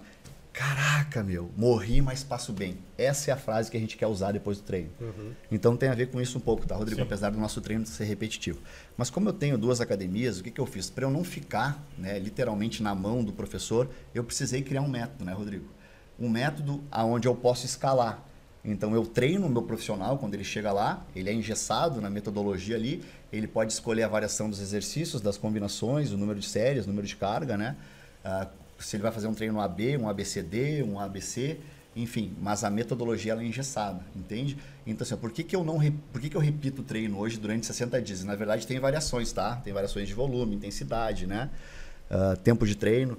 [0.54, 2.78] Caraca, meu, morri, mas passo bem.
[2.95, 4.91] Essa é a frase que a gente quer usar depois do treino.
[5.01, 5.32] Uhum.
[5.51, 7.01] Então tem a ver com isso um pouco, tá, Rodrigo?
[7.01, 7.08] Sim.
[7.08, 8.60] Apesar do nosso treino ser repetitivo.
[8.95, 10.91] Mas como eu tenho duas academias, o que, que eu fiz?
[10.91, 15.26] Para eu não ficar né, literalmente na mão do professor, eu precisei criar um método,
[15.26, 15.66] né, Rodrigo?
[16.20, 18.24] Um método aonde eu posso escalar.
[18.64, 22.76] Então eu treino o meu profissional quando ele chega lá, ele é engessado na metodologia
[22.76, 26.89] ali, ele pode escolher a variação dos exercícios, das combinações, o número de séries, o
[26.89, 27.76] número de carga, né?
[28.24, 31.57] Uh, se ele vai fazer um treino AB, um ABCD, um ABC,
[31.95, 34.57] enfim, mas a metodologia ela é engessada, entende?
[34.86, 35.80] Então, assim, por que, que eu não
[36.11, 38.24] por que, que eu repito o treino hoje durante 60 dias?
[38.24, 39.57] Na verdade, tem variações, tá?
[39.57, 41.49] Tem variações de volume, intensidade, né?
[42.09, 43.17] Uh, tempo de treino.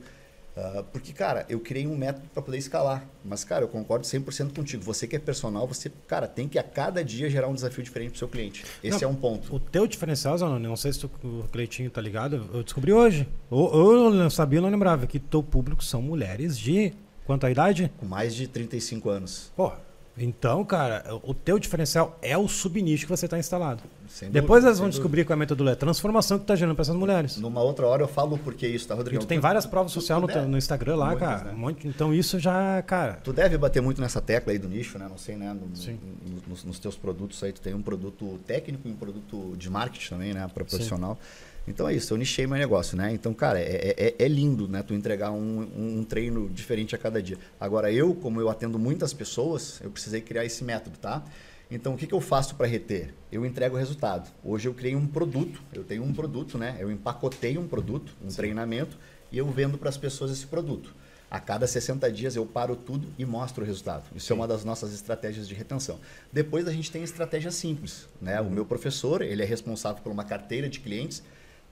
[0.57, 3.05] Uh, porque, cara, eu criei um método para poder escalar.
[3.25, 4.83] Mas, cara, eu concordo 100% contigo.
[4.85, 8.11] Você que é personal, você, cara, tem que a cada dia gerar um desafio diferente
[8.11, 8.65] para seu cliente.
[8.83, 9.55] Esse não, é um ponto.
[9.55, 13.29] O teu diferencial, Zanoni, não sei se tu, o Cleitinho tá ligado, eu descobri hoje.
[13.51, 16.93] Eu, eu não sabia, eu não lembrava que teu público são mulheres de.
[17.27, 17.91] Quanto a idade?
[17.99, 19.51] Com mais de 35 anos.
[19.57, 19.73] Pô,
[20.17, 23.83] então, cara, o teu diferencial é o subnicho que você está instalado.
[24.09, 26.77] Sem Depois dúvida, elas vão descobrir qual é a metodologia, a transformação que está gerando
[26.77, 27.37] para essas mulheres.
[27.37, 29.21] Numa outra hora eu falo por que isso, tá, Rodrigo?
[29.21, 31.45] tu tem várias provas sociais no, no, Instagram lá, Muitas, cara.
[31.45, 31.53] Né?
[31.53, 33.15] Um monte, então isso já, cara.
[33.25, 35.09] Tu deve bater muito nessa tecla aí do nicho, né?
[35.09, 35.53] Não sei, né?
[35.53, 35.67] No.
[35.67, 39.69] No, nos, nos, teus produtos aí, tu tem um produto técnico e um produto de
[39.69, 40.49] marketing também, né?
[40.53, 41.19] Para profissional.
[41.21, 41.54] Sim.
[41.67, 43.13] Então é isso, eu nichei meu negócio, né?
[43.13, 44.83] Então, cara, é, é, é lindo, né?
[44.83, 47.39] Tu entregar um, um, treino diferente a cada dia.
[47.59, 51.25] Agora, eu, como eu atendo muitas pessoas, eu precisei criar esse método, tá?
[51.71, 53.15] Então, o que, que eu faço para reter?
[53.33, 54.31] Eu entrego o resultado.
[54.45, 56.77] Hoje eu criei um produto, eu tenho um produto, né?
[56.79, 58.37] Eu empacotei um produto, um Sim.
[58.37, 58.99] treinamento,
[59.33, 60.95] e eu vendo para as pessoas esse produto.
[61.31, 64.05] A cada 60 dias eu paro tudo e mostro o resultado.
[64.15, 64.35] Isso Sim.
[64.35, 65.99] é uma das nossas estratégias de retenção.
[66.31, 68.07] Depois a gente tem estratégia simples.
[68.21, 68.39] Né?
[68.41, 68.49] Uhum.
[68.49, 71.23] O meu professor, ele é responsável por uma carteira de clientes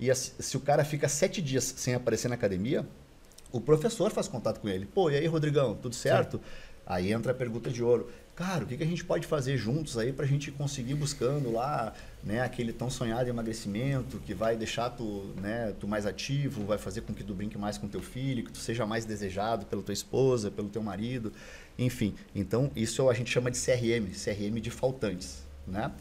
[0.08, 2.86] e se o cara fica sete dias sem aparecer na academia,
[3.52, 4.86] o professor faz contato com ele.
[4.86, 6.38] Pô, e aí, Rodrigão, tudo certo?
[6.38, 6.42] Sim.
[6.86, 8.10] Aí entra a pergunta de ouro.
[8.34, 11.52] Cara, o que, que a gente pode fazer juntos aí para a gente conseguir buscando
[11.52, 11.92] lá
[12.24, 17.02] né, aquele tão sonhado emagrecimento que vai deixar tu, né, tu mais ativo, vai fazer
[17.02, 19.92] com que tu brinque mais com teu filho, que tu seja mais desejado pela tua
[19.92, 21.32] esposa, pelo teu marido,
[21.78, 22.14] enfim.
[22.34, 25.92] Então, isso a gente chama de CRM, CRM de faltantes, né?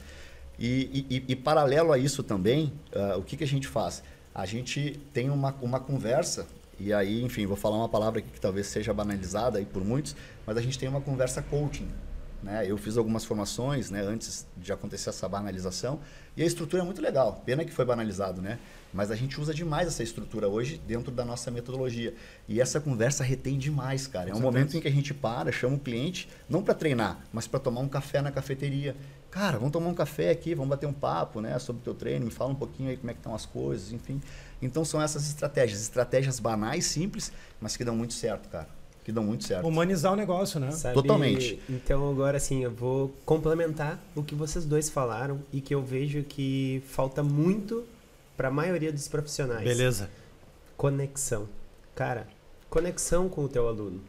[0.60, 4.04] E, e, e, paralelo a isso também, uh, o que, que a gente faz?
[4.34, 6.48] A gente tem uma, uma conversa,
[6.80, 10.16] e aí, enfim, vou falar uma palavra aqui que talvez seja banalizada aí por muitos,
[10.46, 11.88] mas a gente tem uma conversa coaching.
[12.44, 12.66] Né?
[12.68, 16.00] Eu fiz algumas formações né, antes de acontecer essa banalização,
[16.36, 17.42] e a estrutura é muito legal.
[17.46, 18.58] Pena que foi banalizado, né?
[18.94, 22.14] Mas a gente usa demais essa estrutura hoje dentro da nossa metodologia.
[22.48, 24.30] E essa conversa retém demais, cara.
[24.30, 27.48] É um momento em que a gente para, chama o cliente, não para treinar, mas
[27.48, 28.96] para tomar um café na cafeteria
[29.32, 32.26] cara, vamos tomar um café aqui, vamos bater um papo, né, sobre o teu treino,
[32.26, 34.22] me fala um pouquinho aí como é que estão as coisas, enfim.
[34.62, 38.68] Então são essas estratégias, estratégias banais, simples, mas que dão muito certo, cara.
[39.04, 39.66] Que dão muito certo.
[39.66, 40.70] Humanizar o negócio, né?
[40.72, 41.60] Sabe, Totalmente.
[41.68, 46.22] Então agora assim, eu vou complementar o que vocês dois falaram e que eu vejo
[46.24, 47.84] que falta muito
[48.38, 49.64] para a maioria dos profissionais.
[49.64, 50.10] Beleza.
[50.78, 51.48] Conexão.
[51.96, 52.28] Cara,
[52.70, 54.02] conexão com o teu aluno.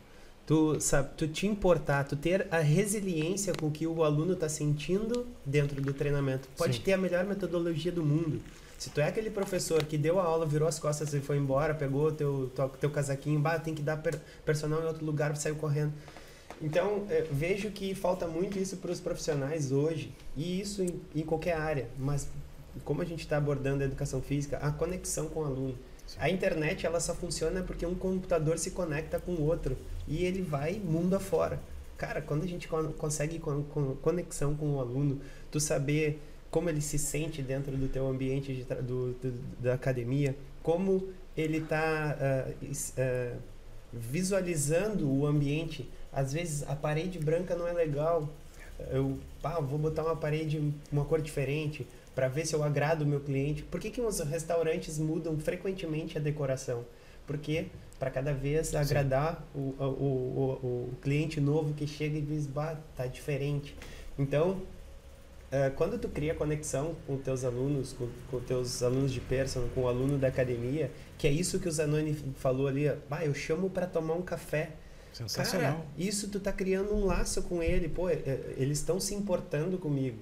[0.47, 5.27] Tu, sabe, tu te importar, tu ter a resiliência com que o aluno está sentindo
[5.47, 6.49] dentro do treinamento.
[6.57, 6.83] Pode Sim.
[6.83, 8.41] ter a melhor metodologia do mundo.
[8.77, 11.73] Se tu é aquele professor que deu a aula, virou as costas e foi embora,
[11.73, 15.55] pegou teu, teu, teu casaquinho, bah, tem que dar per, personal em outro lugar, saiu
[15.55, 15.93] correndo.
[16.61, 21.23] Então, eh, vejo que falta muito isso para os profissionais hoje, e isso em, em
[21.23, 22.29] qualquer área, mas
[22.85, 25.79] como a gente está abordando a educação física, a conexão com o aluno.
[26.19, 30.43] A internet ela só funciona porque um computador se conecta com o outro e ele
[30.43, 31.59] vai mundo afora.
[31.97, 36.69] Cara, quando a gente con- consegue con- con- conexão com o aluno, tu saber como
[36.69, 42.17] ele se sente dentro do teu ambiente de do, do- da academia, como ele está
[43.93, 45.89] visualizando o ambiente.
[46.13, 48.29] Às vezes a parede branca não é legal.
[48.91, 53.07] Eu pá, vou botar uma parede, uma cor diferente para ver se eu agrado o
[53.07, 53.63] meu cliente.
[53.63, 56.85] Por que, que os restaurantes mudam frequentemente a decoração?
[57.27, 57.67] Porque
[57.99, 62.77] para cada vez agradar o, o, o, o, cliente novo que chega e diz, bah,
[62.97, 63.77] tá diferente.
[64.19, 64.61] Então,
[65.53, 69.83] eh, quando tu cria conexão com teus alunos, com, com teus alunos de personal, com
[69.83, 73.71] o aluno da academia, que é isso que o Zanoni falou ali, bah, eu chamo
[73.71, 74.71] para tomar um café.
[75.13, 75.75] Sensacional.
[75.75, 79.15] Cara, isso tu tá criando um laço com ele, pô, é- é- eles estão se
[79.15, 80.19] importando comigo.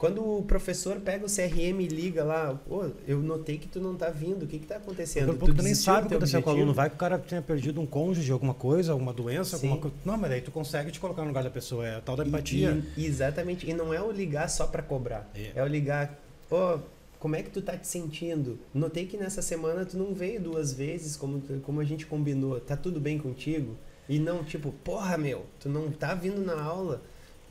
[0.00, 2.58] Quando o professor pega o CRM e liga lá,
[3.06, 5.34] eu notei que tu não tá vindo, o que que tá acontecendo?
[5.34, 6.72] Pouco tu nem sabe o que aconteceu com o aluno.
[6.72, 9.66] Vai que o cara tenha perdido um cônjuge, alguma coisa, alguma doença, Sim.
[9.66, 9.96] alguma coisa.
[10.02, 11.86] Não, mas aí tu consegue te colocar no lugar da pessoa.
[11.86, 12.82] É a tal da empatia.
[12.96, 13.68] E- e- exatamente.
[13.68, 15.30] E não é o ligar só para cobrar.
[15.34, 15.52] É.
[15.54, 15.62] É.
[15.62, 16.18] o ligar,
[16.50, 16.78] ó,
[17.18, 18.58] como é que tu tá te sentindo?
[18.72, 22.58] Notei que nessa semana tu não veio duas vezes como, tu- como a gente combinou.
[22.58, 23.76] Tá tudo bem contigo?
[24.08, 27.02] E não tipo, porra, meu, tu não tá vindo na aula.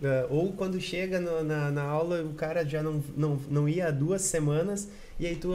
[0.04, 3.88] Ah, ou quando chega no- na, na aula, o cara já não, não, não ia
[3.88, 4.88] há duas semanas,
[5.20, 5.50] e aí tu,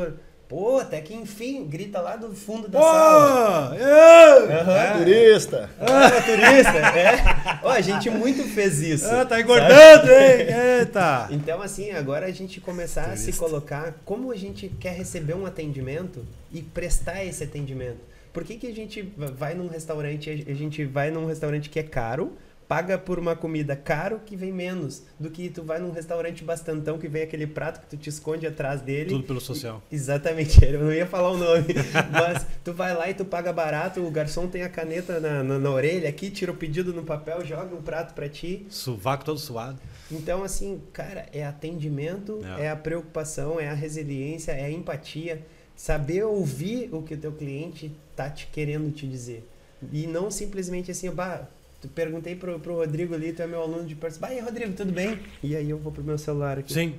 [0.49, 3.71] pô, até que enfim, grita lá do fundo da sala.
[3.71, 3.75] Pô!
[3.77, 4.51] eu!
[4.51, 4.99] É.
[4.99, 5.71] Turista!
[5.81, 7.61] Ah, turista, é.
[7.63, 9.07] Ó, a gente muito fez isso.
[9.07, 9.43] Ah, tá sabe?
[9.43, 10.79] engordando, hein?
[10.81, 11.29] Eita!
[11.31, 13.45] Então, assim, agora a gente começar a se Turista.
[13.47, 18.01] colocar como a gente quer receber um atendimento e prestar esse atendimento.
[18.33, 21.85] Por que, que a gente vai num restaurante, a gente vai num restaurante que é
[21.85, 22.33] caro,
[22.69, 26.99] paga por uma comida caro que vem menos do que tu vai num restaurante bastantão
[26.99, 29.11] que vem aquele prato que tu te esconde atrás dele.
[29.11, 29.83] Tudo pelo social.
[29.93, 31.67] Exatamente, eu não ia falar o nome,
[32.11, 35.59] mas tu vai lá e tu paga barato, o garçom tem a caneta na, na,
[35.59, 38.67] na orelha aqui, tira o pedido no papel, joga um prato pra ti.
[38.71, 39.79] Sovaco todo suado.
[40.11, 42.65] Então, assim, cara, é atendimento, É.
[42.67, 42.71] é.
[42.71, 45.45] a preocupação, é a resiliência, é a empatia.
[45.77, 49.49] Saber ouvir o que o teu cliente tá te querendo te dizer.
[49.93, 51.49] E não simplesmente assim, bah,
[51.89, 54.19] perguntei pro, pro Rodrigo ali, tu é meu aluno de perto.
[54.19, 55.19] Bah, e aí, Rodrigo, tudo bem?
[55.43, 56.73] E aí eu vou pro meu celular aqui.
[56.73, 56.95] Sim.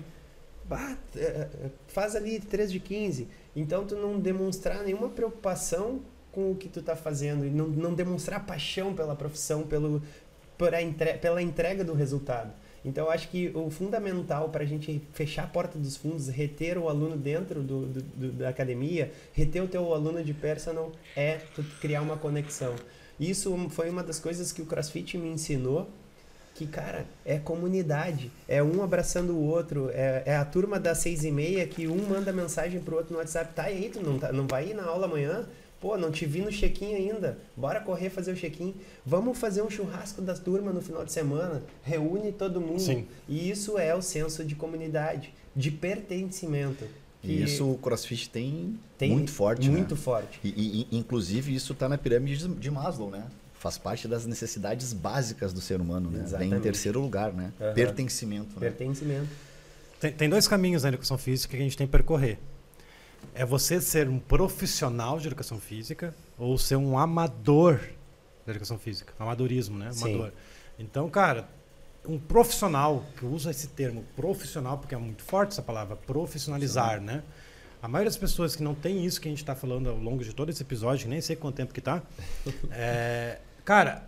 [0.65, 1.47] Bah, é, é,
[1.87, 3.27] faz ali 3 de 15.
[3.55, 7.45] Então, tu não demonstrar nenhuma preocupação com o que tu tá fazendo.
[7.45, 10.01] E não, não demonstrar paixão pela profissão, pelo,
[10.81, 12.51] entre, pela entrega do resultado.
[12.83, 16.77] Então, eu acho que o fundamental para a gente fechar a porta dos fundos, reter
[16.77, 21.39] o aluno dentro do, do- do- da academia, reter o teu aluno de personal, é
[21.55, 22.75] tu criar uma conexão.
[23.19, 25.89] Isso foi uma das coisas que o CrossFit me ensinou,
[26.55, 28.31] que, cara, é comunidade.
[28.47, 29.89] É um abraçando o outro.
[29.93, 33.19] É, é a turma das seis e meia que um manda mensagem pro outro no
[33.19, 33.53] WhatsApp.
[33.53, 35.45] Tá aí, tu não, tá, não vai ir na aula amanhã?
[35.81, 37.37] Pô, não te vi no check-in ainda.
[37.55, 38.73] Bora correr fazer o check-in.
[39.05, 41.61] Vamos fazer um churrasco das turmas no final de semana.
[41.83, 42.79] Reúne todo mundo.
[42.79, 43.05] Sim.
[43.27, 46.85] E isso é o senso de comunidade, de pertencimento.
[47.31, 49.77] E isso o CrossFit tem, tem muito forte, né?
[49.77, 50.39] Muito forte.
[50.43, 53.23] E, e- inclusive, isso está na pirâmide de- Maslow, né?
[53.53, 56.17] Faz parte das necessidades básicas do ser humano, né?
[56.17, 56.61] Vem em Exatamente.
[56.61, 57.51] terceiro lugar, né?
[57.59, 57.73] Aham.
[57.73, 58.59] Pertencimento, né?
[58.59, 59.27] Pertencimento.
[59.99, 62.37] Tem, tem dois caminhos na educação física que a gente tem que percorrer.
[63.33, 67.79] É você ser um profissional de educação física ou ser um amador
[68.45, 69.13] da educação física.
[69.19, 69.91] Amadorismo, né?
[69.91, 70.09] Sim.
[70.13, 70.31] Amador.
[70.77, 71.49] Então, cara,
[72.07, 77.23] um profissional, que usa esse termo profissional, porque é muito forte essa palavra, profissionalizar, né?
[77.81, 80.23] A maioria das pessoas que não tem isso que a gente está falando ao longo
[80.23, 82.01] de todo esse episódio, nem sei quanto tempo que tá,
[82.71, 84.07] é, cara,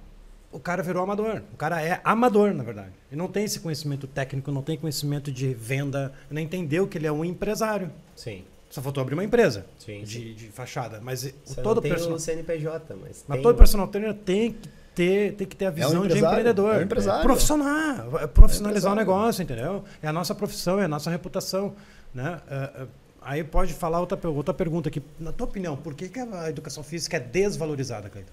[0.52, 1.42] o cara virou amador.
[1.54, 2.92] O cara é amador, na verdade.
[3.12, 7.06] Ele não tem esse conhecimento técnico, não tem conhecimento de venda, não entendeu que ele
[7.06, 7.92] é um empresário.
[8.16, 8.44] Sim.
[8.70, 10.04] Só faltou abrir uma empresa Sim.
[10.04, 11.00] de, de fachada.
[11.02, 14.14] Mas Você todo não tem personal, o CNPJ, mas, mas tem todo o- personal trainer
[14.14, 16.76] tem que ter, tem que ter a visão de empresário, empreendedor.
[16.76, 17.24] é um empresário.
[17.24, 19.84] Profissional, é profissionalizar É o negócio, entendeu?
[20.02, 21.74] É a nossa profissão, é a nossa reputação,
[22.14, 22.42] né?
[22.50, 22.88] É, é,
[23.22, 25.02] Aí pode falar outra, outra pergunta aqui.
[25.20, 28.32] Na tua opinião, por que, que a educação física é desvalorizada, Cleiton?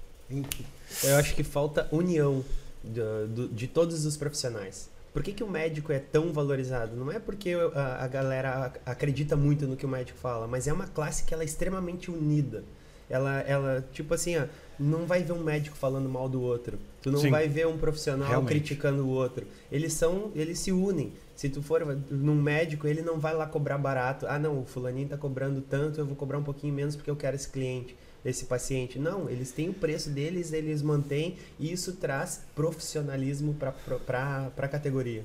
[1.02, 2.44] Eu acho que falta união
[2.82, 4.88] do- de todos os profissionais.
[5.12, 6.94] Por que, que o médico é tão valorizado?
[6.96, 10.66] Não é porque a, a galera ac- acredita muito no que o médico fala, mas
[10.68, 12.62] é uma classe que ela é extremamente unida.
[13.10, 14.44] Ela, ela tipo assim, ó,
[14.78, 16.78] não vai ver um médico falando mal do outro.
[17.02, 17.30] Tu não Sim.
[17.30, 18.50] vai ver um profissional Realmente.
[18.50, 19.46] criticando o outro.
[19.70, 21.12] Eles são, eles se unem.
[21.36, 24.26] Se tu for num médico, ele não vai lá cobrar barato.
[24.26, 27.16] Ah, não, o fulaninho tá cobrando tanto, eu vou cobrar um pouquinho menos porque eu
[27.16, 28.98] quero esse cliente, esse paciente.
[28.98, 35.24] Não, eles têm o preço deles, eles mantêm e isso traz profissionalismo para a categoria.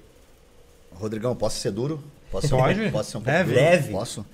[0.92, 2.02] Rodrigão, posso ser duro?
[2.32, 2.82] Posso ser Pode.
[2.82, 3.54] Um, posso ser um pouco Leve.
[3.54, 3.64] duro?
[3.66, 3.92] Leve.
[3.92, 4.26] Posso?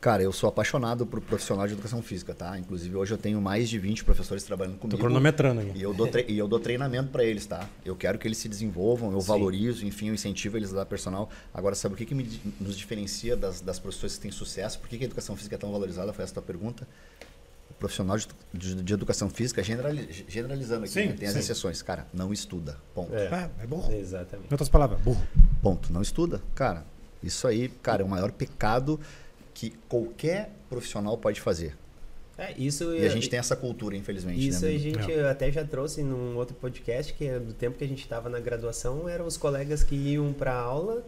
[0.00, 2.58] Cara, eu sou apaixonado por profissional de educação física, tá?
[2.58, 4.98] Inclusive, hoje eu tenho mais de 20 professores trabalhando Tô comigo.
[4.98, 5.72] cronometrando aqui.
[5.78, 7.68] E eu, dou tre- e eu dou treinamento para eles, tá?
[7.84, 9.26] Eu quero que eles se desenvolvam, eu Sim.
[9.26, 11.28] valorizo, enfim, eu incentivo eles a dar personal.
[11.52, 12.26] Agora, sabe o que, que me
[12.58, 14.78] nos diferencia das, das profissões que têm sucesso?
[14.78, 16.14] Por que, que a educação física é tão valorizada?
[16.14, 16.88] Foi essa a tua pergunta.
[17.70, 21.12] O profissional de, de- de educação física, generali- generalizando aqui, Sim, né?
[21.12, 21.40] tem as sim.
[21.40, 21.82] exceções.
[21.82, 22.78] Cara, não estuda.
[22.94, 23.14] Ponto.
[23.14, 23.92] É, é burro.
[23.92, 24.48] Exatamente.
[24.48, 25.22] Em outras palavras, burro.
[25.62, 25.92] Ponto.
[25.92, 26.40] Não estuda.
[26.54, 26.86] Cara,
[27.22, 28.98] isso aí, cara, é o maior pecado
[29.60, 31.76] que qualquer profissional pode fazer.
[32.38, 34.48] É, isso E a gente tem essa cultura, infelizmente.
[34.48, 37.84] Isso né, a gente até já trouxe num outro podcast, que é do tempo que
[37.84, 41.04] a gente estava na graduação, eram os colegas que iam para aula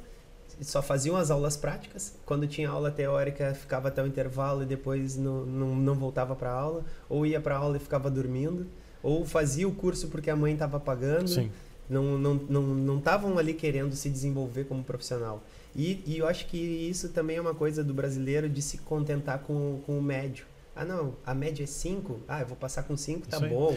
[0.60, 2.14] e só faziam as aulas práticas.
[2.26, 6.50] Quando tinha aula teórica, ficava até o intervalo e depois não, não, não voltava para
[6.50, 8.66] aula, ou ia para aula e ficava dormindo,
[9.02, 11.28] ou fazia o curso porque a mãe estava pagando.
[11.28, 11.50] Sim.
[11.90, 15.42] Não não não não estavam ali querendo se desenvolver como profissional.
[15.74, 19.38] E, e eu acho que isso também é uma coisa do brasileiro de se contentar
[19.40, 20.44] com, com o médio.
[20.76, 23.76] Ah, não, a média é 5, ah, eu vou passar com 5, tá bom.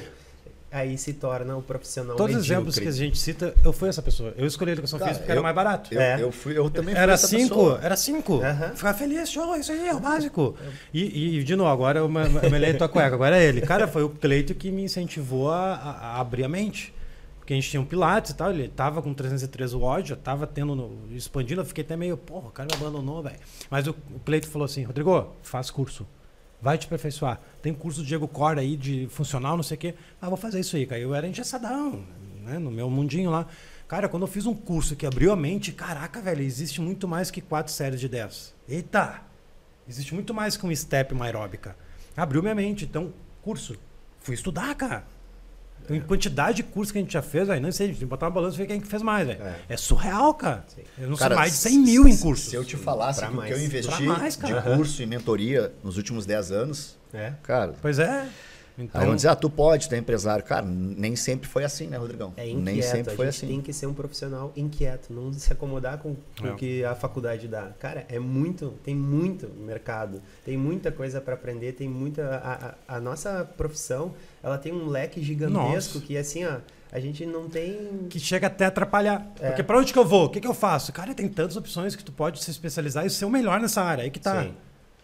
[0.72, 4.02] Aí se torna o profissional Todos os exemplos que a gente cita, eu fui essa
[4.02, 4.34] pessoa.
[4.36, 5.94] Eu escolhi a educação Cara, física porque era eu- mais barato.
[5.94, 6.22] Eu, É.
[6.22, 7.80] eu, fui, eu também fui Era essa cinco, pessoa.
[7.82, 8.42] era cinco.
[8.42, 8.76] Aham.
[8.76, 10.54] Ficava feliz, show, isso aí é o básico.
[10.94, 13.62] E, e, de novo, agora eu me eu me leio tua cueca, agora é ele.
[13.62, 16.94] Cara, foi o Cleito que me incentivou a, a- a abrir a mente.
[17.46, 20.48] Porque a gente tinha um Pilates e tal, ele tava com 303 watts, já tava
[20.48, 23.36] tendo, no- expandindo, eu fiquei até meio, porra, o cara me abandonou, velho.
[23.70, 26.08] Mas o, o Cleito falou assim, Rodrigo, faz curso.
[26.60, 27.40] Vai te aperfeiçoar.
[27.62, 29.94] Tem curso do Diego Cora aí de funcional, não sei o quê.
[30.20, 31.00] Ah, vou fazer isso aí, cara.
[31.00, 32.04] Eu era engessadão,
[32.44, 32.58] né?
[32.58, 33.46] No meu mundinho lá.
[33.88, 37.30] Cara, quando eu fiz um curso que abriu a mente, caraca, velho, existe muito mais
[37.30, 38.56] que quatro séries de 10.
[38.68, 39.22] Eita!
[39.88, 41.78] Existe muito mais que um step uma aeróbica.
[42.18, 42.86] Abriu minha mente.
[42.86, 43.76] Então, curso.
[44.20, 45.06] Fui estudar, cara.
[45.86, 48.00] Então, em quantidade de curso que a gente já fez, velho, não sei, a gente
[48.00, 49.30] tem que botar uma balança e ver quem que fez mais.
[49.30, 49.56] É.
[49.70, 49.78] É.
[49.78, 50.66] surreal, cara.
[50.68, 50.82] Sim.
[50.98, 52.50] Eu não Cara, sei mais de 100 mil em cursos.
[52.50, 56.26] Se eu te falasse Pra que eu investi mais, de curso e mentoria nos últimos
[56.26, 57.34] 10 anos, É.
[57.44, 58.28] cara, Pois é.
[58.78, 60.44] Então, aí vão dizer, ah, tu pode, tu é empresário.
[60.44, 62.34] Cara, nem sempre foi assim, né, Rodrigão?
[62.36, 62.64] É inquieto.
[62.64, 63.48] nem sempre a foi gente assim.
[63.48, 66.52] tem que ser um profissional inquieto, não se acomodar com com É.
[66.52, 67.70] o que a faculdade dá.
[67.80, 72.98] Cara, é muito, tem muito mercado, tem muita coisa para aprender, tem muita a, a,
[72.98, 74.14] a nossa profissão,
[74.44, 76.02] ela tem um leque gigantesco Nossa.
[76.06, 76.58] que assim, ó,
[76.92, 79.32] a gente não tem que chega até a atrapalhar.
[79.40, 79.48] É.
[79.48, 80.26] Porque pra onde que eu vou?
[80.26, 80.92] O que, que eu faço?
[80.94, 84.04] Cara, tem tantas opções que tu pode se especializar e ser o melhor nessa área.
[84.04, 84.44] Aí que tá.
[84.44, 84.54] Sim.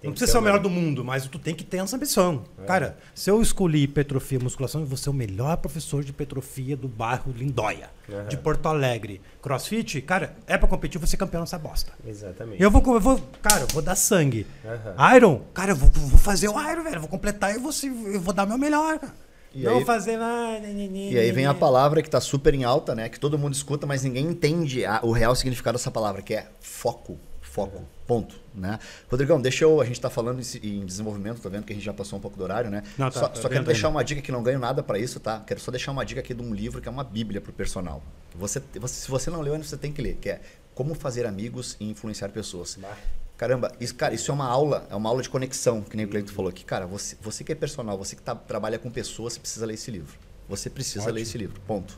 [0.01, 2.43] Tem Não precisa ser o melhor do mundo, mas tu tem que ter essa ambição.
[2.57, 2.65] É.
[2.65, 6.75] Cara, se eu escolhi hipertrofia e musculação, eu vou ser o melhor professor de hipertrofia
[6.75, 8.27] do bairro Lindóia, Aham.
[8.27, 9.21] de Porto Alegre.
[9.43, 11.93] Crossfit, cara, é pra competir, eu vou ser campeão nessa bosta.
[12.05, 12.61] Exatamente.
[12.61, 14.47] Eu vou, eu vou, cara, eu vou dar sangue.
[14.65, 15.15] Aham.
[15.17, 16.95] Iron, cara, eu vou, vou fazer o Iron, velho.
[16.95, 17.71] Eu vou completar e eu vou,
[18.11, 19.13] eu vou dar meu melhor, cara.
[19.53, 20.15] E não aí- vou fazer.
[20.19, 23.07] Ah, né, né, né, E aí vem a palavra que tá super em alta, né?
[23.09, 26.47] Que todo mundo escuta, mas ninguém entende a- o real significado dessa palavra, que é
[26.59, 27.19] foco.
[27.41, 27.83] Foco.
[28.11, 28.35] Ponto.
[28.53, 28.77] Né?
[29.09, 29.79] Rodrigão, deixa eu.
[29.79, 32.19] A gente tá falando em, se- em desenvolvimento, tô vendo que a gente já passou
[32.19, 32.83] um pouco do horário, né?
[32.97, 35.17] Não, tá, só tá só quero deixar uma dica que não ganho nada para isso,
[35.19, 35.39] tá?
[35.47, 38.03] Quero só deixar uma dica aqui de um livro que é uma bíblia pro personal.
[38.35, 40.41] Você, você- se você não leu ainda, você tem que ler, que é
[40.75, 42.77] Como Fazer Amigos e Influenciar Pessoas.
[42.81, 42.97] Bah.
[43.37, 46.09] Caramba, isso, cara, isso é uma aula, é uma aula de conexão, que nem o
[46.09, 46.65] Cleiton falou aqui.
[46.65, 49.75] Cara, você, você que é personal, você que tá- trabalha com pessoas, você precisa ler
[49.75, 50.13] esse livro.
[50.49, 51.15] Você precisa Ótimo.
[51.15, 51.61] ler esse livro.
[51.65, 51.97] Ponto.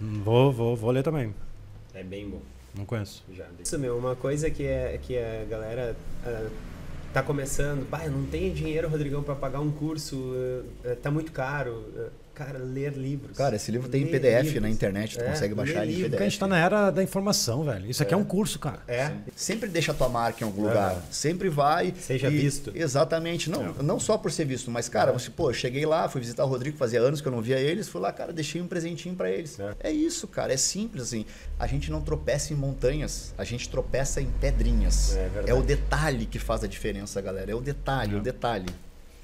[0.00, 1.34] Hum, Vou, vou, vou ler também.
[1.92, 2.40] É bem bom.
[2.76, 3.24] Não conheço.
[3.32, 3.46] Já.
[3.62, 6.48] Isso, meu, uma coisa que, é, que a galera ah,
[7.12, 10.34] tá começando, bah, eu não tenho dinheiro, Rodrigão, para pagar um curso,
[10.84, 11.84] ah, tá muito caro.
[11.96, 12.08] Ah,
[12.44, 13.36] cara, ler livros.
[13.36, 14.62] Cara, esse livro tem em PDF livros.
[14.62, 16.10] na internet, tu É, consegue baixar ele em livro.
[16.10, 16.30] Porque a PDF.
[16.32, 17.90] gente tá na era da informação, velho.
[17.90, 18.80] Isso aqui é, um curso, cara.
[18.88, 20.92] É, Sempre deixa a tua marca em algum lugar.
[20.92, 21.02] Aham.
[21.10, 21.92] Sempre vai.
[21.98, 22.72] Seja visto.
[22.74, 23.50] Exatamente.
[23.50, 26.44] Não, não só por ser visto, mas, cara, você, pô, eu cheguei lá, fui visitar
[26.44, 29.14] o Rodrigo, fazia anos que eu não via eles, fui lá, cara, deixei um presentinho
[29.14, 29.58] pra eles.
[29.60, 29.74] É.
[29.80, 29.90] É.
[29.92, 30.52] isso, cara.
[30.52, 31.24] É simples assim.
[31.58, 35.16] A gente não tropeça em montanhas, a gente tropeça em pedrinhas.
[35.16, 35.52] É verdade.
[35.52, 37.50] o detalhe que faz a diferença, galera.
[37.50, 38.18] É o detalhe, É.
[38.18, 38.66] o detalhe.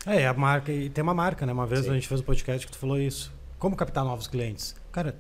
[0.07, 1.53] É, a marca, e tem uma marca, né?
[1.53, 1.91] Uma vez Sim.
[1.91, 3.33] a gente fez um podcast que tu falou isso.
[3.59, 4.77] Como captar novos clientes?
[4.93, 5.17] Cara,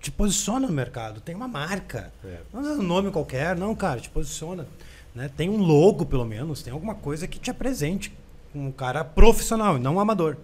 [0.00, 2.12] te posiciona no mercado, tem uma marca.
[2.24, 2.38] É.
[2.52, 4.66] Não é um nome qualquer, não, cara, te posiciona.
[5.14, 5.30] Né?
[5.36, 8.12] Tem um logo, pelo menos, tem alguma coisa que te apresente
[8.54, 10.36] um cara profissional, e não um amador.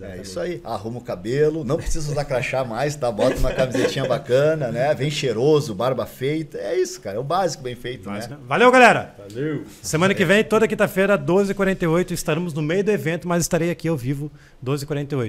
[0.00, 0.60] É isso aí.
[0.64, 3.10] Arruma o cabelo, não precisa usar crachá mais, tá?
[3.10, 4.94] Bota uma camisetinha bacana, né?
[4.94, 6.58] Vem cheiroso, barba feita.
[6.58, 7.16] É isso, cara.
[7.16, 8.36] É o básico bem feito, Mas, né?
[8.46, 9.14] Valeu, galera!
[9.18, 9.64] Valeu.
[9.82, 13.96] Semana que vem, toda quinta-feira, 12h48, estaremos no meio do evento, mas estarei aqui ao
[13.96, 14.30] vivo,
[14.64, 15.24] 12h48.